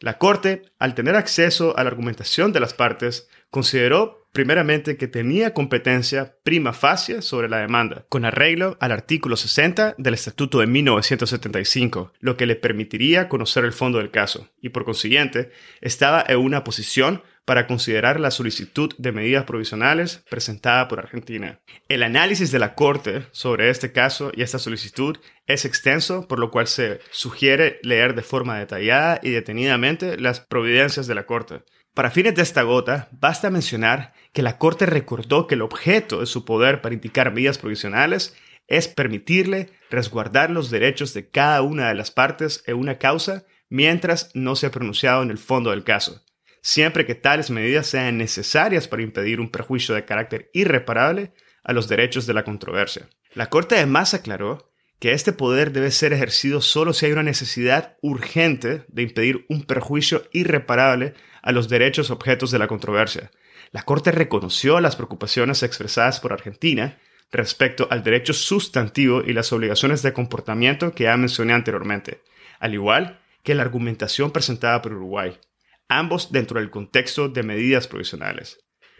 La 0.01 0.17
Corte, 0.17 0.63
al 0.79 0.93
tener 0.93 1.15
acceso 1.15 1.77
a 1.77 1.83
la 1.83 1.89
argumentación 1.89 2.51
de 2.51 2.59
las 2.59 2.74
partes, 2.74 3.29
consideró 3.50 4.27
primeramente 4.33 4.97
que 4.97 5.07
tenía 5.07 5.53
competencia 5.53 6.35
prima 6.43 6.74
facie 6.74 7.21
sobre 7.21 7.47
la 7.47 7.59
demanda, 7.59 8.05
con 8.09 8.25
arreglo 8.25 8.75
al 8.81 8.91
artículo 8.91 9.38
60 9.38 9.95
del 9.97 10.13
Estatuto 10.13 10.59
de 10.59 10.67
1975, 10.67 12.12
lo 12.19 12.35
que 12.35 12.45
le 12.45 12.57
permitiría 12.57 13.29
conocer 13.29 13.63
el 13.63 13.71
fondo 13.71 14.00
del 14.00 14.12
caso, 14.12 14.50
y 14.62 14.69
por 14.69 14.83
consiguiente 14.83 15.51
estaba 15.79 16.21
en 16.27 16.39
una 16.39 16.65
posición 16.65 17.24
para 17.45 17.67
considerar 17.67 18.19
la 18.19 18.31
solicitud 18.31 18.91
de 18.97 19.11
medidas 19.11 19.45
provisionales 19.45 20.23
presentada 20.29 20.87
por 20.87 20.99
Argentina. 20.99 21.59
El 21.87 22.03
análisis 22.03 22.51
de 22.51 22.59
la 22.59 22.73
Corte 22.73 23.27
sobre 23.31 23.69
este 23.69 23.91
caso 23.91 24.31
y 24.35 24.41
esta 24.41 24.59
solicitud 24.59 25.17
es 25.45 25.63
extenso, 25.63 26.27
por 26.27 26.39
lo 26.39 26.49
cual 26.49 26.67
se 26.67 26.99
sugiere 27.11 27.79
leer 27.83 28.15
de 28.15 28.23
forma 28.23 28.57
detallada 28.57 29.19
y 29.21 29.29
detenidamente 29.29 30.17
las 30.17 30.39
providencias 30.39 31.05
de 31.07 31.15
la 31.15 31.27
Corte. 31.27 31.61
Para 31.93 32.11
fines 32.11 32.35
de 32.35 32.41
esta 32.41 32.63
gota, 32.63 33.07
basta 33.11 33.49
mencionar 33.49 34.13
que 34.33 34.41
la 34.41 34.57
Corte 34.57 34.85
recordó 34.85 35.47
que 35.47 35.55
el 35.55 35.61
objeto 35.61 36.19
de 36.19 36.25
su 36.25 36.43
poder 36.43 36.81
para 36.81 36.95
indicar 36.95 37.31
medidas 37.31 37.57
provisionales 37.57 38.35
es 38.67 38.87
permitirle 38.87 39.69
resguardar 39.91 40.49
los 40.49 40.71
derechos 40.71 41.13
de 41.13 41.29
cada 41.29 41.61
una 41.61 41.87
de 41.87 41.95
las 41.95 42.09
partes 42.09 42.63
en 42.65 42.77
una 42.77 42.97
causa 42.97 43.45
mientras 43.69 44.31
no 44.33 44.55
se 44.55 44.65
ha 44.65 44.71
pronunciado 44.71 45.21
en 45.21 45.29
el 45.29 45.37
fondo 45.37 45.69
del 45.69 45.83
caso 45.83 46.25
siempre 46.65 47.05
que 47.05 47.13
tales 47.13 47.51
medidas 47.51 47.86
sean 47.86 48.17
necesarias 48.17 48.88
para 48.88 49.03
impedir 49.03 49.39
un 49.39 49.51
perjuicio 49.51 49.93
de 49.93 50.03
carácter 50.03 50.50
irreparable 50.51 51.31
a 51.63 51.74
los 51.74 51.88
derechos 51.88 52.25
de 52.25 52.34
la 52.34 52.43
controversia. 52.43 53.07
La 53.36 53.51
Corte 53.51 53.75
además 53.75 54.15
aclaró 54.15 54.72
que 54.98 55.12
este 55.12 55.31
poder 55.31 55.72
debe 55.74 55.91
ser 55.91 56.12
ejercido 56.12 56.62
solo 56.62 56.93
si 56.93 57.05
hay 57.05 57.12
una 57.12 57.22
necesidad 57.22 57.98
urgente 58.01 58.84
de 58.88 59.03
impedir 59.03 59.45
un 59.48 59.62
perjuicio 59.62 60.24
irreparable 60.34 61.13
a 61.43 61.51
los 61.51 61.69
derechos 61.69 62.10
objetos 62.10 62.50
de 62.50 62.57
la 62.57 62.67
controversia. 62.67 63.29
La 63.72 63.84
Corte 63.84 64.12
reconoció 64.12 64.81
las 64.81 64.95
preocupaciones 64.95 65.62
expresadas 65.62 66.19
por 66.19 66.34
Argentina 66.34 66.98
respecto 67.31 67.88
al 67.91 68.01
derecho 68.01 68.34
sustantivo 68.34 69.22
y 69.24 69.34
las 69.34 69.53
obligaciones 69.53 70.01
de 70.01 70.13
comportamiento 70.13 70.95
que 70.95 71.03
ya 71.03 71.15
mencioné 71.15 71.53
anteriormente, 71.53 72.24
al 72.60 72.74
igual 72.74 73.19
que 73.43 73.53
la 73.53 73.62
argumentación 73.62 74.31
presentada 74.31 74.81
por 74.81 74.93
Uruguay 74.93 75.38
ambos 75.87 76.31
dentro 76.31 76.59
del 76.59 76.69
contexto 76.69 77.29
de 77.29 77.43
medidas 77.43 77.87
provisionales. 77.87 78.59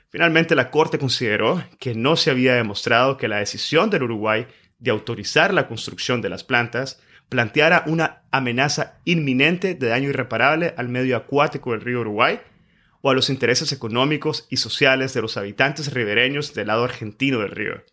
Finalmente, 0.09 0.55
la 0.55 0.71
Corte 0.71 0.99
consideró 0.99 1.63
que 1.79 1.95
no 1.95 2.15
se 2.15 2.31
había 2.31 2.55
demostrado 2.55 3.17
que 3.17 3.27
la 3.27 3.39
decisión 3.39 3.89
del 3.89 4.03
Uruguay 4.03 4.47
de 4.79 4.91
autorizar 4.91 5.53
la 5.53 5.67
construcción 5.67 6.21
de 6.21 6.29
las 6.29 6.43
plantas 6.43 7.01
planteara 7.29 7.83
una 7.87 8.23
amenaza 8.31 8.99
inminente 9.03 9.73
de 9.73 9.87
daño 9.87 10.09
irreparable 10.09 10.73
al 10.77 10.89
medio 10.89 11.17
acuático 11.17 11.71
del 11.71 11.81
río 11.81 12.01
Uruguay 12.01 12.39
o 13.01 13.09
a 13.09 13.13
los 13.13 13.29
intereses 13.29 13.71
económicos 13.71 14.47
y 14.49 14.57
sociales 14.57 15.13
de 15.13 15.21
los 15.21 15.37
habitantes 15.37 15.93
ribereños 15.93 16.53
del 16.53 16.67
lado 16.67 16.83
argentino 16.83 17.39
del 17.39 17.51
río. 17.51 17.83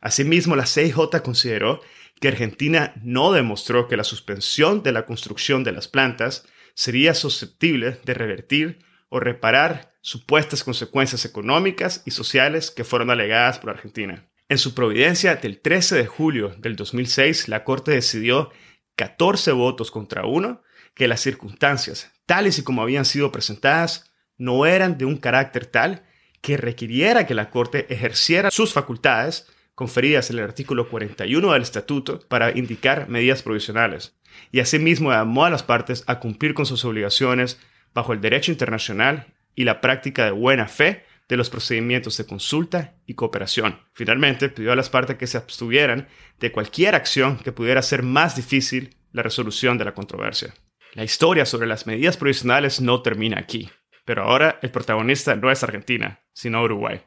Asimismo, 0.00 0.54
la 0.54 0.66
CIJ 0.66 1.22
consideró 1.22 1.80
que 2.20 2.28
Argentina 2.28 2.92
no 3.02 3.32
demostró 3.32 3.88
que 3.88 3.96
la 3.96 4.04
suspensión 4.04 4.82
de 4.82 4.92
la 4.92 5.06
construcción 5.06 5.64
de 5.64 5.72
las 5.72 5.88
plantas 5.88 6.46
sería 6.74 7.14
susceptible 7.14 8.00
de 8.04 8.14
revertir 8.14 8.78
o 9.08 9.20
reparar 9.20 9.94
supuestas 10.00 10.64
consecuencias 10.64 11.24
económicas 11.24 12.02
y 12.04 12.10
sociales 12.10 12.70
que 12.70 12.84
fueron 12.84 13.10
alegadas 13.10 13.58
por 13.58 13.70
Argentina. 13.70 14.28
En 14.48 14.58
su 14.58 14.74
providencia 14.74 15.36
del 15.36 15.60
13 15.60 15.96
de 15.96 16.06
julio 16.06 16.54
del 16.58 16.76
2006, 16.76 17.48
la 17.48 17.64
Corte 17.64 17.92
decidió 17.92 18.50
14 18.96 19.52
votos 19.52 19.90
contra 19.90 20.26
uno 20.26 20.62
que 20.94 21.08
las 21.08 21.20
circunstancias, 21.20 22.12
tales 22.26 22.58
y 22.58 22.62
como 22.62 22.82
habían 22.82 23.04
sido 23.04 23.32
presentadas, 23.32 24.12
no 24.36 24.66
eran 24.66 24.98
de 24.98 25.06
un 25.06 25.16
carácter 25.16 25.66
tal 25.66 26.04
que 26.40 26.56
requiriera 26.56 27.26
que 27.26 27.34
la 27.34 27.50
Corte 27.50 27.92
ejerciera 27.92 28.50
sus 28.50 28.72
facultades 28.72 29.46
conferidas 29.74 30.30
en 30.30 30.38
el 30.38 30.44
artículo 30.44 30.88
41 30.88 31.52
del 31.52 31.62
Estatuto 31.62 32.20
para 32.28 32.56
indicar 32.56 33.08
medidas 33.08 33.42
provisionales, 33.42 34.16
y 34.52 34.60
asimismo 34.60 35.10
llamó 35.10 35.44
a 35.44 35.50
las 35.50 35.62
partes 35.62 36.04
a 36.06 36.20
cumplir 36.20 36.54
con 36.54 36.66
sus 36.66 36.84
obligaciones 36.84 37.60
bajo 37.92 38.12
el 38.12 38.20
derecho 38.20 38.52
internacional 38.52 39.34
y 39.54 39.64
la 39.64 39.80
práctica 39.80 40.24
de 40.24 40.30
buena 40.32 40.66
fe 40.66 41.04
de 41.28 41.36
los 41.36 41.48
procedimientos 41.48 42.16
de 42.18 42.26
consulta 42.26 42.94
y 43.06 43.14
cooperación. 43.14 43.80
Finalmente, 43.92 44.48
pidió 44.48 44.72
a 44.72 44.76
las 44.76 44.90
partes 44.90 45.16
que 45.16 45.26
se 45.26 45.38
abstuvieran 45.38 46.08
de 46.38 46.52
cualquier 46.52 46.94
acción 46.94 47.38
que 47.38 47.52
pudiera 47.52 47.80
hacer 47.80 48.02
más 48.02 48.36
difícil 48.36 48.96
la 49.12 49.22
resolución 49.22 49.78
de 49.78 49.86
la 49.86 49.94
controversia. 49.94 50.54
La 50.92 51.04
historia 51.04 51.46
sobre 51.46 51.66
las 51.66 51.86
medidas 51.86 52.16
provisionales 52.16 52.80
no 52.80 53.00
termina 53.02 53.38
aquí, 53.38 53.70
pero 54.04 54.24
ahora 54.24 54.58
el 54.62 54.70
protagonista 54.70 55.34
no 55.34 55.50
es 55.50 55.62
Argentina, 55.62 56.20
sino 56.32 56.62
Uruguay 56.62 57.00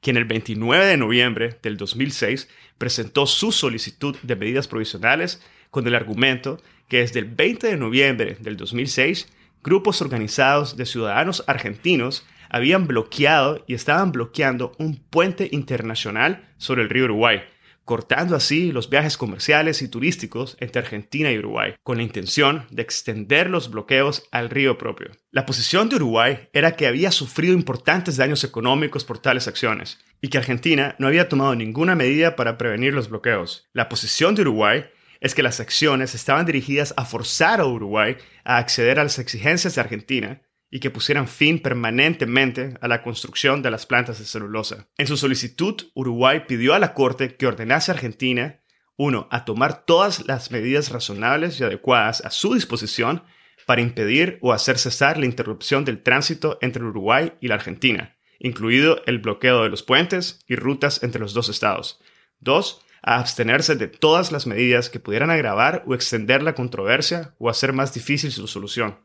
quien 0.00 0.16
el 0.16 0.24
29 0.24 0.86
de 0.86 0.96
noviembre 0.96 1.58
del 1.62 1.76
2006 1.76 2.48
presentó 2.78 3.26
su 3.26 3.52
solicitud 3.52 4.16
de 4.22 4.36
medidas 4.36 4.68
provisionales 4.68 5.42
con 5.70 5.86
el 5.86 5.94
argumento 5.94 6.60
que 6.88 6.98
desde 6.98 7.20
el 7.20 7.26
20 7.26 7.68
de 7.68 7.76
noviembre 7.76 8.36
del 8.40 8.56
2006, 8.56 9.28
grupos 9.62 10.00
organizados 10.02 10.76
de 10.76 10.86
ciudadanos 10.86 11.44
argentinos 11.46 12.26
habían 12.48 12.86
bloqueado 12.86 13.64
y 13.68 13.74
estaban 13.74 14.10
bloqueando 14.10 14.72
un 14.78 14.96
puente 14.96 15.48
internacional 15.52 16.48
sobre 16.58 16.82
el 16.82 16.88
río 16.88 17.04
Uruguay, 17.04 17.42
cortando 17.90 18.36
así 18.36 18.70
los 18.70 18.88
viajes 18.88 19.16
comerciales 19.16 19.82
y 19.82 19.88
turísticos 19.88 20.56
entre 20.60 20.80
Argentina 20.80 21.32
y 21.32 21.38
Uruguay, 21.40 21.74
con 21.82 21.96
la 21.96 22.04
intención 22.04 22.64
de 22.70 22.82
extender 22.82 23.50
los 23.50 23.68
bloqueos 23.68 24.28
al 24.30 24.48
río 24.48 24.78
propio. 24.78 25.10
La 25.32 25.44
posición 25.44 25.88
de 25.88 25.96
Uruguay 25.96 26.48
era 26.52 26.76
que 26.76 26.86
había 26.86 27.10
sufrido 27.10 27.52
importantes 27.52 28.16
daños 28.16 28.44
económicos 28.44 29.04
por 29.04 29.18
tales 29.18 29.48
acciones, 29.48 29.98
y 30.20 30.28
que 30.28 30.38
Argentina 30.38 30.94
no 31.00 31.08
había 31.08 31.28
tomado 31.28 31.56
ninguna 31.56 31.96
medida 31.96 32.36
para 32.36 32.56
prevenir 32.56 32.94
los 32.94 33.08
bloqueos. 33.08 33.68
La 33.72 33.88
posición 33.88 34.36
de 34.36 34.42
Uruguay 34.42 34.84
es 35.18 35.34
que 35.34 35.42
las 35.42 35.58
acciones 35.58 36.14
estaban 36.14 36.46
dirigidas 36.46 36.94
a 36.96 37.04
forzar 37.04 37.58
a 37.58 37.66
Uruguay 37.66 38.16
a 38.44 38.58
acceder 38.58 39.00
a 39.00 39.02
las 39.02 39.18
exigencias 39.18 39.74
de 39.74 39.80
Argentina 39.80 40.42
y 40.70 40.80
que 40.80 40.90
pusieran 40.90 41.26
fin 41.26 41.60
permanentemente 41.60 42.74
a 42.80 42.88
la 42.88 43.02
construcción 43.02 43.60
de 43.62 43.70
las 43.70 43.86
plantas 43.86 44.18
de 44.18 44.24
celulosa. 44.24 44.88
En 44.96 45.06
su 45.06 45.16
solicitud, 45.16 45.74
Uruguay 45.94 46.44
pidió 46.46 46.74
a 46.74 46.78
la 46.78 46.94
Corte 46.94 47.36
que 47.36 47.46
ordenase 47.46 47.90
a 47.90 47.94
Argentina, 47.94 48.60
uno, 48.96 49.28
a 49.30 49.44
tomar 49.44 49.84
todas 49.84 50.26
las 50.26 50.50
medidas 50.50 50.90
razonables 50.90 51.58
y 51.58 51.64
adecuadas 51.64 52.24
a 52.24 52.30
su 52.30 52.54
disposición 52.54 53.24
para 53.66 53.82
impedir 53.82 54.38
o 54.42 54.52
hacer 54.52 54.78
cesar 54.78 55.18
la 55.18 55.26
interrupción 55.26 55.84
del 55.84 56.02
tránsito 56.02 56.58
entre 56.60 56.84
Uruguay 56.84 57.32
y 57.40 57.48
la 57.48 57.54
Argentina, 57.54 58.16
incluido 58.38 59.02
el 59.06 59.18
bloqueo 59.18 59.62
de 59.62 59.70
los 59.70 59.82
puentes 59.82 60.44
y 60.46 60.56
rutas 60.56 61.02
entre 61.02 61.20
los 61.20 61.34
dos 61.34 61.48
estados. 61.48 62.00
Dos, 62.38 62.82
a 63.02 63.18
abstenerse 63.18 63.76
de 63.76 63.88
todas 63.88 64.32
las 64.32 64.46
medidas 64.46 64.90
que 64.90 65.00
pudieran 65.00 65.30
agravar 65.30 65.84
o 65.86 65.94
extender 65.94 66.42
la 66.42 66.54
controversia 66.54 67.34
o 67.38 67.48
hacer 67.48 67.72
más 67.72 67.94
difícil 67.94 68.30
su 68.30 68.46
solución. 68.46 68.98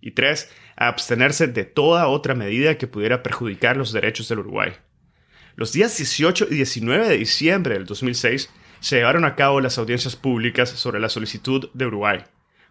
Y 0.00 0.12
tres, 0.12 0.50
a 0.76 0.88
abstenerse 0.88 1.48
de 1.48 1.64
toda 1.64 2.08
otra 2.08 2.34
medida 2.34 2.78
que 2.78 2.86
pudiera 2.86 3.22
perjudicar 3.22 3.76
los 3.76 3.92
derechos 3.92 4.28
del 4.28 4.40
Uruguay. 4.40 4.72
Los 5.56 5.72
días 5.72 5.96
18 5.96 6.48
y 6.50 6.54
19 6.54 7.08
de 7.08 7.18
diciembre 7.18 7.74
del 7.74 7.84
2006 7.84 8.48
se 8.80 8.96
llevaron 8.96 9.24
a 9.24 9.34
cabo 9.34 9.60
las 9.60 9.76
audiencias 9.78 10.14
públicas 10.14 10.70
sobre 10.70 11.00
la 11.00 11.08
solicitud 11.08 11.68
de 11.74 11.86
Uruguay. 11.86 12.24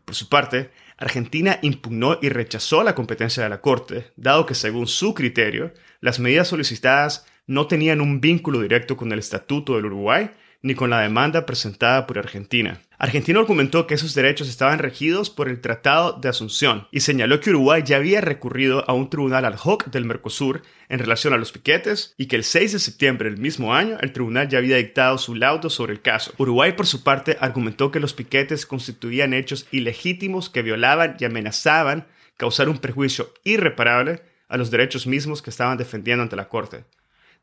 Por 0.05 0.15
su 0.15 0.29
parte, 0.29 0.72
Argentina 0.98 1.60
impugnó 1.62 2.17
y 2.22 2.29
rechazó 2.29 2.84
la 2.84 2.96
competencia 2.96 3.43
de 3.43 3.50
la 3.50 3.60
Corte, 3.60 4.12
dado 4.15 4.46
que 4.46 4.55
según 4.55 4.88
su 4.88 5.13
criterio, 5.13 5.74
las 6.00 6.19
medidas 6.19 6.48
solicitadas 6.48 7.25
no 7.46 7.67
tenían 7.67 8.00
un 8.01 8.22
vínculo 8.22 8.62
directo 8.62 8.96
con 8.96 9.12
el 9.12 9.19
Estatuto 9.19 9.75
del 9.75 9.86
Uruguay 9.88 10.31
ni 10.61 10.75
con 10.75 10.89
la 10.89 11.01
demanda 11.01 11.45
presentada 11.45 12.07
por 12.07 12.19
Argentina. 12.19 12.81
Argentina 12.99 13.39
argumentó 13.39 13.85
que 13.85 13.93
esos 13.93 14.15
derechos 14.15 14.49
estaban 14.49 14.79
regidos 14.79 15.29
por 15.29 15.49
el 15.49 15.61
Tratado 15.61 16.13
de 16.13 16.29
Asunción 16.29 16.87
y 16.91 17.01
señaló 17.01 17.39
que 17.39 17.51
Uruguay 17.51 17.83
ya 17.85 17.97
había 17.97 18.21
recurrido 18.21 18.83
a 18.89 18.93
un 18.93 19.09
tribunal 19.09 19.45
ad 19.45 19.59
hoc 19.63 19.85
del 19.85 20.05
Mercosur 20.05 20.63
en 20.89 20.97
relación 20.97 21.33
a 21.33 21.37
los 21.37 21.51
piquetes 21.51 22.15
y 22.17 22.25
que 22.25 22.35
el 22.35 22.43
6 22.43 22.73
de 22.73 22.79
septiembre 22.79 23.29
del 23.29 23.39
mismo 23.39 23.75
año 23.75 23.97
el 24.01 24.13
tribunal 24.13 24.49
ya 24.49 24.57
había 24.57 24.77
dictado 24.77 25.19
su 25.19 25.35
laudo 25.35 25.69
sobre 25.69 25.93
el 25.93 26.01
caso. 26.01 26.33
Uruguay, 26.37 26.71
por 26.71 26.87
su 26.87 27.03
parte, 27.03 27.37
argumentó 27.39 27.91
que 27.91 27.99
los 27.99 28.13
piquetes 28.13 28.65
constituían 28.65 29.33
hechos 29.33 29.67
ilegítimos 29.71 30.49
que 30.49 30.63
violaban 30.63 31.17
y 31.19 31.25
amenazaban 31.25 32.07
causar 32.35 32.67
un 32.67 32.79
perjuicio 32.79 33.31
irreparable 33.43 34.21
a 34.47 34.57
los 34.57 34.71
derechos 34.71 35.05
mismos 35.05 35.41
que 35.41 35.49
estaban 35.49 35.77
defendiendo 35.77 36.23
ante 36.23 36.35
la 36.35 36.49
Corte. 36.49 36.85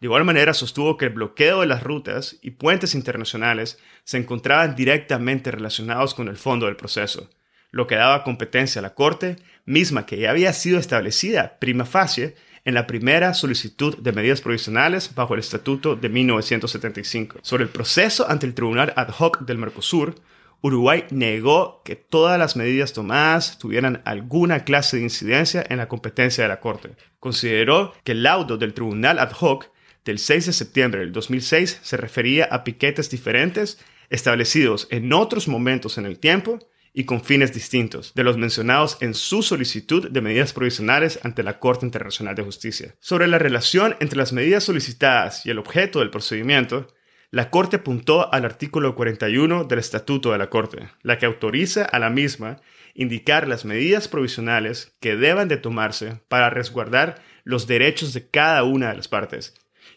De 0.05 0.09
igual 0.09 0.27
manera, 0.27 0.53
sostuvo 0.53 0.99
que 0.99 1.07
el 1.07 1.15
bloqueo 1.15 1.63
de 1.63 1.67
las 1.67 1.83
rutas 1.83 2.37
y 2.43 2.51
puentes 2.51 2.95
internacionales 2.95 3.79
se 4.05 4.19
encontraban 4.19 4.77
directamente 4.77 5.51
relacionados 5.51 6.13
con 6.13 6.29
el 6.29 6.37
fondo 6.37 6.67
del 6.67 6.77
proceso, 6.77 7.31
lo 7.71 7.87
que 7.87 7.95
daba 7.95 8.23
competencia 8.23 8.81
a 8.81 8.83
la 8.83 8.93
Corte, 8.93 9.37
misma 9.65 10.05
que 10.05 10.19
ya 10.19 10.29
había 10.29 10.53
sido 10.53 10.79
establecida 10.79 11.57
prima 11.59 11.87
facie 11.87 12.35
en 12.67 12.75
la 12.75 12.87
primera 12.87 13.33
solicitud 13.33 13.97
de 13.97 14.13
medidas 14.13 14.43
provisionales 14.43 15.15
bajo 15.15 15.33
el 15.33 15.41
Estatuto 15.41 15.97
de 15.97 16.11
1975. 16.11 17.39
Sobre 17.41 17.65
el 17.65 17.71
proceso 17.71 18.29
ante 18.29 18.45
el 18.45 18.53
Tribunal 18.53 18.93
Ad 18.97 19.09
hoc 19.19 19.41
del 19.47 19.57
Mercosur, 19.57 20.17
Uruguay 20.61 21.07
negó 21.13 21.81
que 21.83 21.97
todas 21.97 22.39
las 22.39 22.57
medidas 22.57 22.93
tomadas 22.93 23.59
tuvieran 23.59 24.03
alguna 24.05 24.65
clase 24.65 24.99
de 24.99 25.05
incidencia 25.05 25.65
en 25.67 25.79
la 25.79 25.89
competencia 25.89 26.45
de 26.45 26.49
la 26.49 26.61
Corte. 26.61 26.91
Consideró 27.21 27.95
que 28.05 28.13
el 28.13 28.23
laudo 28.23 28.59
del 28.59 28.75
Tribunal 28.75 29.19
Ad 29.19 29.33
hoc 29.41 29.73
del 30.05 30.19
6 30.19 30.47
de 30.47 30.53
septiembre 30.53 31.01
del 31.01 31.13
2006 31.13 31.81
se 31.83 31.97
refería 31.97 32.45
a 32.45 32.65
piquetes 32.65 33.11
diferentes 33.11 33.79
establecidos 34.11 34.87
en 34.91 35.13
otros 35.13 35.49
momentos 35.49 35.99
en 35.99 36.07
el 36.07 36.19
tiempo 36.19 36.59
y 36.93 37.05
con 37.05 37.25
fines 37.25 37.53
distintos 37.53 38.15
de 38.15 38.23
los 38.23 38.37
mencionados 38.37 38.99
en 39.01 39.15
su 39.15 39.43
solicitud 39.43 40.11
de 40.11 40.21
medidas 40.21 40.53
provisionales 40.53 41.19
ante 41.25 41.43
la 41.43 41.59
Corte 41.59 41.85
Internacional 41.85 42.37
de 42.37 42.45
Justicia. 42.45 42.95
Sobre 43.01 43.27
la 43.27 43.39
relación 43.39 43.97
entre 43.99 44.17
las 44.19 44.33
medidas 44.33 44.63
solicitadas 44.63 45.45
y 45.45 45.51
el 45.51 45.59
objeto 45.59 45.99
del 45.99 46.11
procedimiento, 46.11 46.87
la 47.33 47.51
Corte 47.51 47.77
apuntó 47.77 48.33
al 48.33 48.45
artículo 48.45 48.95
41 48.95 49.65
del 49.65 49.81
Estatuto 49.81 50.31
de 50.31 50.39
la 50.39 50.51
Corte, 50.51 50.89
la 51.03 51.19
que 51.19 51.27
autoriza 51.27 51.85
a 51.85 51.99
la 51.99 52.11
misma 52.11 52.61
indicar 52.95 53.49
las 53.49 53.65
medidas 53.65 54.07
provisionales 54.07 54.95
que 55.01 55.17
deban 55.17 55.49
de 55.49 55.57
tomarse 55.57 56.21
para 56.29 56.49
resguardar 56.49 57.21
los 57.43 57.67
derechos 57.67 58.15
de 58.15 58.31
cada 58.31 58.63
una 58.63 58.91
de 58.91 58.97
las 58.97 59.09
partes, 59.09 59.55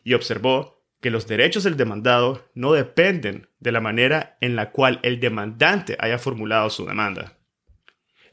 y 0.08 0.13
observó 0.13 0.86
que 1.02 1.12
los 1.12 1.28
derechos 1.28 1.65
del 1.65 1.76
demandado 1.76 2.50
no 2.54 2.72
dependen 2.72 3.50
de 3.60 3.74
la 3.74 3.82
manera 3.82 4.38
en 4.39 4.56
la 4.56 4.72
cual 4.72 5.02
el 5.04 5.20
demandante 5.20 5.98
haya 6.00 6.17
formulado 6.17 6.70
su 6.70 6.86
demanda. 6.86 7.38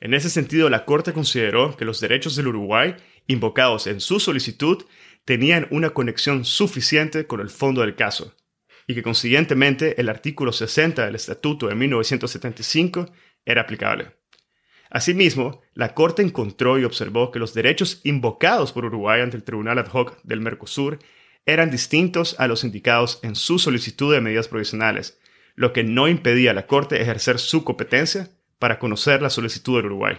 En 0.00 0.14
ese 0.14 0.30
sentido, 0.30 0.70
la 0.70 0.84
Corte 0.84 1.12
consideró 1.12 1.76
que 1.76 1.84
los 1.84 1.98
derechos 1.98 2.36
del 2.36 2.46
Uruguay, 2.46 2.94
invocados 3.26 3.88
en 3.88 4.00
su 4.00 4.20
solicitud, 4.20 4.84
tenían 5.24 5.66
una 5.72 5.90
conexión 5.90 6.44
suficiente 6.44 7.26
con 7.26 7.40
el 7.40 7.50
fondo 7.50 7.80
del 7.80 7.96
caso, 7.96 8.36
y 8.86 8.94
que 8.94 9.02
consiguientemente 9.02 10.00
el 10.00 10.08
artículo 10.08 10.52
60 10.52 11.04
del 11.04 11.16
Estatuto 11.16 11.66
de 11.66 11.74
1975 11.74 13.10
era 13.44 13.62
aplicable. 13.62 14.12
Asimismo, 14.90 15.60
la 15.72 15.92
Corte 15.92 16.22
encontró 16.22 16.78
y 16.78 16.84
observó 16.84 17.32
que 17.32 17.40
los 17.40 17.52
derechos 17.52 18.00
invocados 18.04 18.70
por 18.72 18.84
Uruguay 18.84 19.22
ante 19.22 19.36
el 19.36 19.42
Tribunal 19.42 19.80
Ad 19.80 19.88
hoc 19.92 20.22
del 20.22 20.40
Mercosur 20.40 21.00
eran 21.46 21.70
distintos 21.70 22.36
a 22.38 22.46
los 22.46 22.64
indicados 22.64 23.20
en 23.22 23.34
su 23.34 23.58
solicitud 23.58 24.12
de 24.12 24.20
medidas 24.20 24.48
provisionales, 24.48 25.18
lo 25.54 25.72
que 25.72 25.84
no 25.84 26.08
impedía 26.08 26.50
a 26.50 26.54
la 26.54 26.66
Corte 26.66 27.00
ejercer 27.00 27.38
su 27.38 27.64
competencia 27.64 28.30
para 28.58 28.78
conocer 28.78 29.22
la 29.22 29.30
solicitud 29.30 29.76
del 29.76 29.86
Uruguay. 29.86 30.16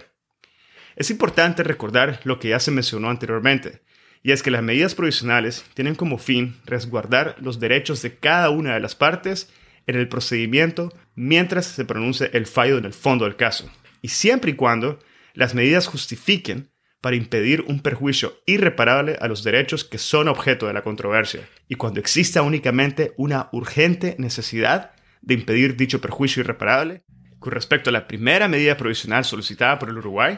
Es 0.94 1.10
importante 1.10 1.62
recordar 1.62 2.20
lo 2.24 2.38
que 2.38 2.48
ya 2.48 2.60
se 2.60 2.70
mencionó 2.70 3.10
anteriormente, 3.10 3.82
y 4.22 4.32
es 4.32 4.42
que 4.42 4.50
las 4.50 4.62
medidas 4.62 4.94
provisionales 4.94 5.64
tienen 5.74 5.94
como 5.94 6.18
fin 6.18 6.56
resguardar 6.64 7.36
los 7.40 7.60
derechos 7.60 8.02
de 8.02 8.16
cada 8.16 8.50
una 8.50 8.74
de 8.74 8.80
las 8.80 8.94
partes 8.94 9.52
en 9.86 9.96
el 9.96 10.08
procedimiento 10.08 10.92
mientras 11.14 11.66
se 11.66 11.84
pronuncie 11.84 12.30
el 12.32 12.46
fallo 12.46 12.78
en 12.78 12.86
el 12.86 12.92
fondo 12.92 13.24
del 13.24 13.36
caso, 13.36 13.70
y 14.00 14.08
siempre 14.08 14.52
y 14.52 14.54
cuando 14.54 14.98
las 15.34 15.54
medidas 15.54 15.86
justifiquen 15.86 16.70
para 17.00 17.16
impedir 17.16 17.62
un 17.68 17.80
perjuicio 17.80 18.40
irreparable 18.46 19.16
a 19.20 19.28
los 19.28 19.44
derechos 19.44 19.84
que 19.84 19.98
son 19.98 20.28
objeto 20.28 20.66
de 20.66 20.72
la 20.72 20.82
controversia, 20.82 21.48
y 21.68 21.76
cuando 21.76 22.00
exista 22.00 22.42
únicamente 22.42 23.12
una 23.16 23.48
urgente 23.52 24.16
necesidad 24.18 24.92
de 25.22 25.34
impedir 25.34 25.76
dicho 25.76 26.00
perjuicio 26.00 26.40
irreparable. 26.40 27.02
Con 27.38 27.52
respecto 27.52 27.90
a 27.90 27.92
la 27.92 28.08
primera 28.08 28.48
medida 28.48 28.76
provisional 28.76 29.24
solicitada 29.24 29.78
por 29.78 29.90
el 29.90 29.98
Uruguay, 29.98 30.36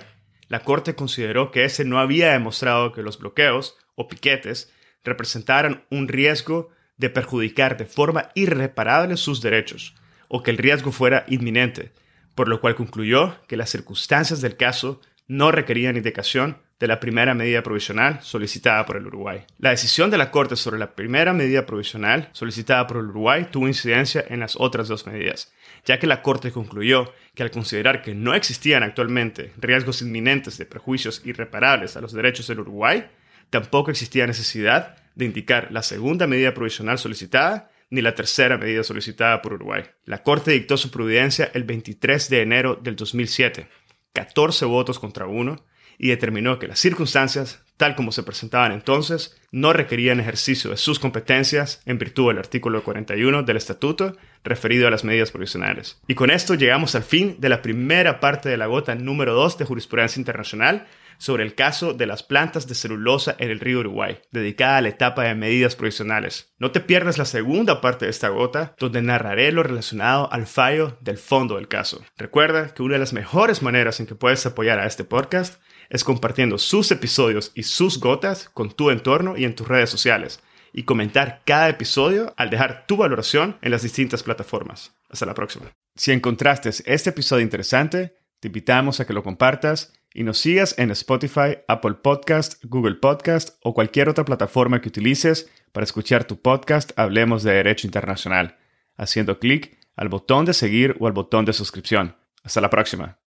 la 0.48 0.60
Corte 0.60 0.94
consideró 0.94 1.50
que 1.50 1.64
ese 1.64 1.84
no 1.84 1.98
había 1.98 2.32
demostrado 2.32 2.92
que 2.92 3.02
los 3.02 3.18
bloqueos 3.18 3.76
o 3.94 4.08
piquetes 4.08 4.72
representaran 5.04 5.84
un 5.90 6.08
riesgo 6.08 6.70
de 6.96 7.10
perjudicar 7.10 7.76
de 7.76 7.86
forma 7.86 8.30
irreparable 8.34 9.16
sus 9.16 9.40
derechos, 9.40 9.94
o 10.28 10.42
que 10.42 10.50
el 10.50 10.58
riesgo 10.58 10.90
fuera 10.90 11.24
inminente, 11.28 11.92
por 12.34 12.48
lo 12.48 12.60
cual 12.60 12.74
concluyó 12.74 13.36
que 13.46 13.56
las 13.56 13.70
circunstancias 13.70 14.40
del 14.40 14.56
caso 14.56 15.00
no 15.28 15.52
requerían 15.52 15.96
indicación 15.96 16.56
de 16.80 16.86
la 16.86 17.00
primera 17.00 17.34
medida 17.34 17.62
provisional 17.62 18.20
solicitada 18.22 18.86
por 18.86 18.96
el 18.96 19.06
Uruguay. 19.06 19.44
La 19.58 19.70
decisión 19.70 20.10
de 20.10 20.18
la 20.18 20.30
Corte 20.30 20.56
sobre 20.56 20.78
la 20.78 20.94
primera 20.94 21.32
medida 21.32 21.66
provisional 21.66 22.30
solicitada 22.32 22.86
por 22.86 22.98
el 22.98 23.06
Uruguay 23.06 23.48
tuvo 23.50 23.68
incidencia 23.68 24.24
en 24.28 24.40
las 24.40 24.56
otras 24.56 24.88
dos 24.88 25.06
medidas, 25.06 25.52
ya 25.84 25.98
que 25.98 26.06
la 26.06 26.22
Corte 26.22 26.52
concluyó 26.52 27.12
que 27.34 27.42
al 27.42 27.50
considerar 27.50 28.02
que 28.02 28.14
no 28.14 28.34
existían 28.34 28.82
actualmente 28.82 29.52
riesgos 29.58 30.02
inminentes 30.02 30.56
de 30.56 30.66
perjuicios 30.66 31.20
irreparables 31.24 31.96
a 31.96 32.00
los 32.00 32.12
derechos 32.12 32.46
del 32.46 32.60
Uruguay, 32.60 33.06
tampoco 33.50 33.90
existía 33.90 34.26
necesidad 34.26 34.96
de 35.14 35.24
indicar 35.24 35.68
la 35.72 35.82
segunda 35.82 36.26
medida 36.26 36.54
provisional 36.54 36.98
solicitada 36.98 37.70
ni 37.90 38.02
la 38.02 38.14
tercera 38.14 38.56
medida 38.56 38.84
solicitada 38.84 39.42
por 39.42 39.54
Uruguay. 39.54 39.82
La 40.04 40.22
Corte 40.22 40.52
dictó 40.52 40.76
su 40.76 40.90
prudencia 40.90 41.50
el 41.54 41.64
23 41.64 42.30
de 42.30 42.42
enero 42.42 42.78
del 42.80 42.96
2007 42.96 43.66
14 44.12 44.64
votos 44.64 44.98
contra 44.98 45.26
uno 45.26 45.64
y 45.98 46.08
determinó 46.08 46.58
que 46.58 46.68
las 46.68 46.78
circunstancias, 46.78 47.62
tal 47.76 47.96
como 47.96 48.12
se 48.12 48.22
presentaban 48.22 48.72
entonces, 48.72 49.36
no 49.50 49.72
requerían 49.72 50.20
ejercicio 50.20 50.70
de 50.70 50.76
sus 50.76 50.98
competencias 50.98 51.82
en 51.86 51.98
virtud 51.98 52.28
del 52.28 52.38
artículo 52.38 52.84
41 52.84 53.42
del 53.42 53.56
estatuto 53.56 54.16
referido 54.44 54.86
a 54.86 54.90
las 54.90 55.04
medidas 55.04 55.32
provisionales. 55.32 56.00
Y 56.06 56.14
con 56.14 56.30
esto 56.30 56.54
llegamos 56.54 56.94
al 56.94 57.02
fin 57.02 57.36
de 57.38 57.48
la 57.48 57.62
primera 57.62 58.20
parte 58.20 58.48
de 58.48 58.56
la 58.56 58.66
gota 58.66 58.94
número 58.94 59.34
2 59.34 59.58
de 59.58 59.64
jurisprudencia 59.64 60.20
internacional 60.20 60.86
sobre 61.18 61.44
el 61.44 61.54
caso 61.54 61.92
de 61.92 62.06
las 62.06 62.22
plantas 62.22 62.66
de 62.66 62.74
celulosa 62.74 63.36
en 63.38 63.50
el 63.50 63.60
río 63.60 63.80
Uruguay, 63.80 64.20
dedicada 64.30 64.78
a 64.78 64.80
la 64.80 64.88
etapa 64.88 65.24
de 65.24 65.34
medidas 65.34 65.76
provisionales. 65.76 66.52
No 66.58 66.70
te 66.70 66.80
pierdas 66.80 67.18
la 67.18 67.24
segunda 67.24 67.80
parte 67.80 68.06
de 68.06 68.10
esta 68.10 68.28
gota, 68.28 68.74
donde 68.78 69.02
narraré 69.02 69.52
lo 69.52 69.62
relacionado 69.62 70.32
al 70.32 70.46
fallo 70.46 70.96
del 71.00 71.18
fondo 71.18 71.56
del 71.56 71.68
caso. 71.68 72.02
Recuerda 72.16 72.72
que 72.72 72.82
una 72.82 72.94
de 72.94 73.00
las 73.00 73.12
mejores 73.12 73.62
maneras 73.62 74.00
en 74.00 74.06
que 74.06 74.14
puedes 74.14 74.46
apoyar 74.46 74.78
a 74.78 74.86
este 74.86 75.04
podcast 75.04 75.60
es 75.90 76.04
compartiendo 76.04 76.58
sus 76.58 76.90
episodios 76.90 77.52
y 77.54 77.64
sus 77.64 78.00
gotas 78.00 78.48
con 78.50 78.72
tu 78.72 78.90
entorno 78.90 79.36
y 79.36 79.44
en 79.44 79.54
tus 79.54 79.66
redes 79.66 79.90
sociales, 79.90 80.40
y 80.72 80.84
comentar 80.84 81.42
cada 81.44 81.68
episodio 81.68 82.34
al 82.36 82.50
dejar 82.50 82.86
tu 82.86 82.96
valoración 82.96 83.56
en 83.62 83.70
las 83.70 83.82
distintas 83.82 84.22
plataformas. 84.22 84.94
Hasta 85.08 85.26
la 85.26 85.34
próxima. 85.34 85.72
Si 85.96 86.12
encontraste 86.12 86.70
este 86.84 87.10
episodio 87.10 87.42
interesante, 87.42 88.18
te 88.40 88.48
invitamos 88.48 89.00
a 89.00 89.06
que 89.06 89.12
lo 89.12 89.22
compartas 89.22 89.97
y 90.12 90.24
nos 90.24 90.38
sigas 90.38 90.74
en 90.78 90.90
Spotify, 90.90 91.58
Apple 91.68 91.94
Podcast, 91.94 92.62
Google 92.64 92.96
Podcast 92.96 93.56
o 93.62 93.72
cualquier 93.72 94.08
otra 94.08 94.24
plataforma 94.24 94.80
que 94.80 94.88
utilices 94.88 95.50
para 95.72 95.84
escuchar 95.84 96.24
tu 96.24 96.40
podcast 96.40 96.92
Hablemos 96.96 97.42
de 97.42 97.54
Derecho 97.54 97.86
Internacional, 97.86 98.56
haciendo 98.96 99.38
clic 99.38 99.78
al 99.96 100.08
botón 100.08 100.44
de 100.44 100.52
seguir 100.52 100.96
o 101.00 101.06
al 101.06 101.12
botón 101.12 101.44
de 101.44 101.52
suscripción. 101.52 102.16
Hasta 102.42 102.60
la 102.60 102.70
próxima. 102.70 103.16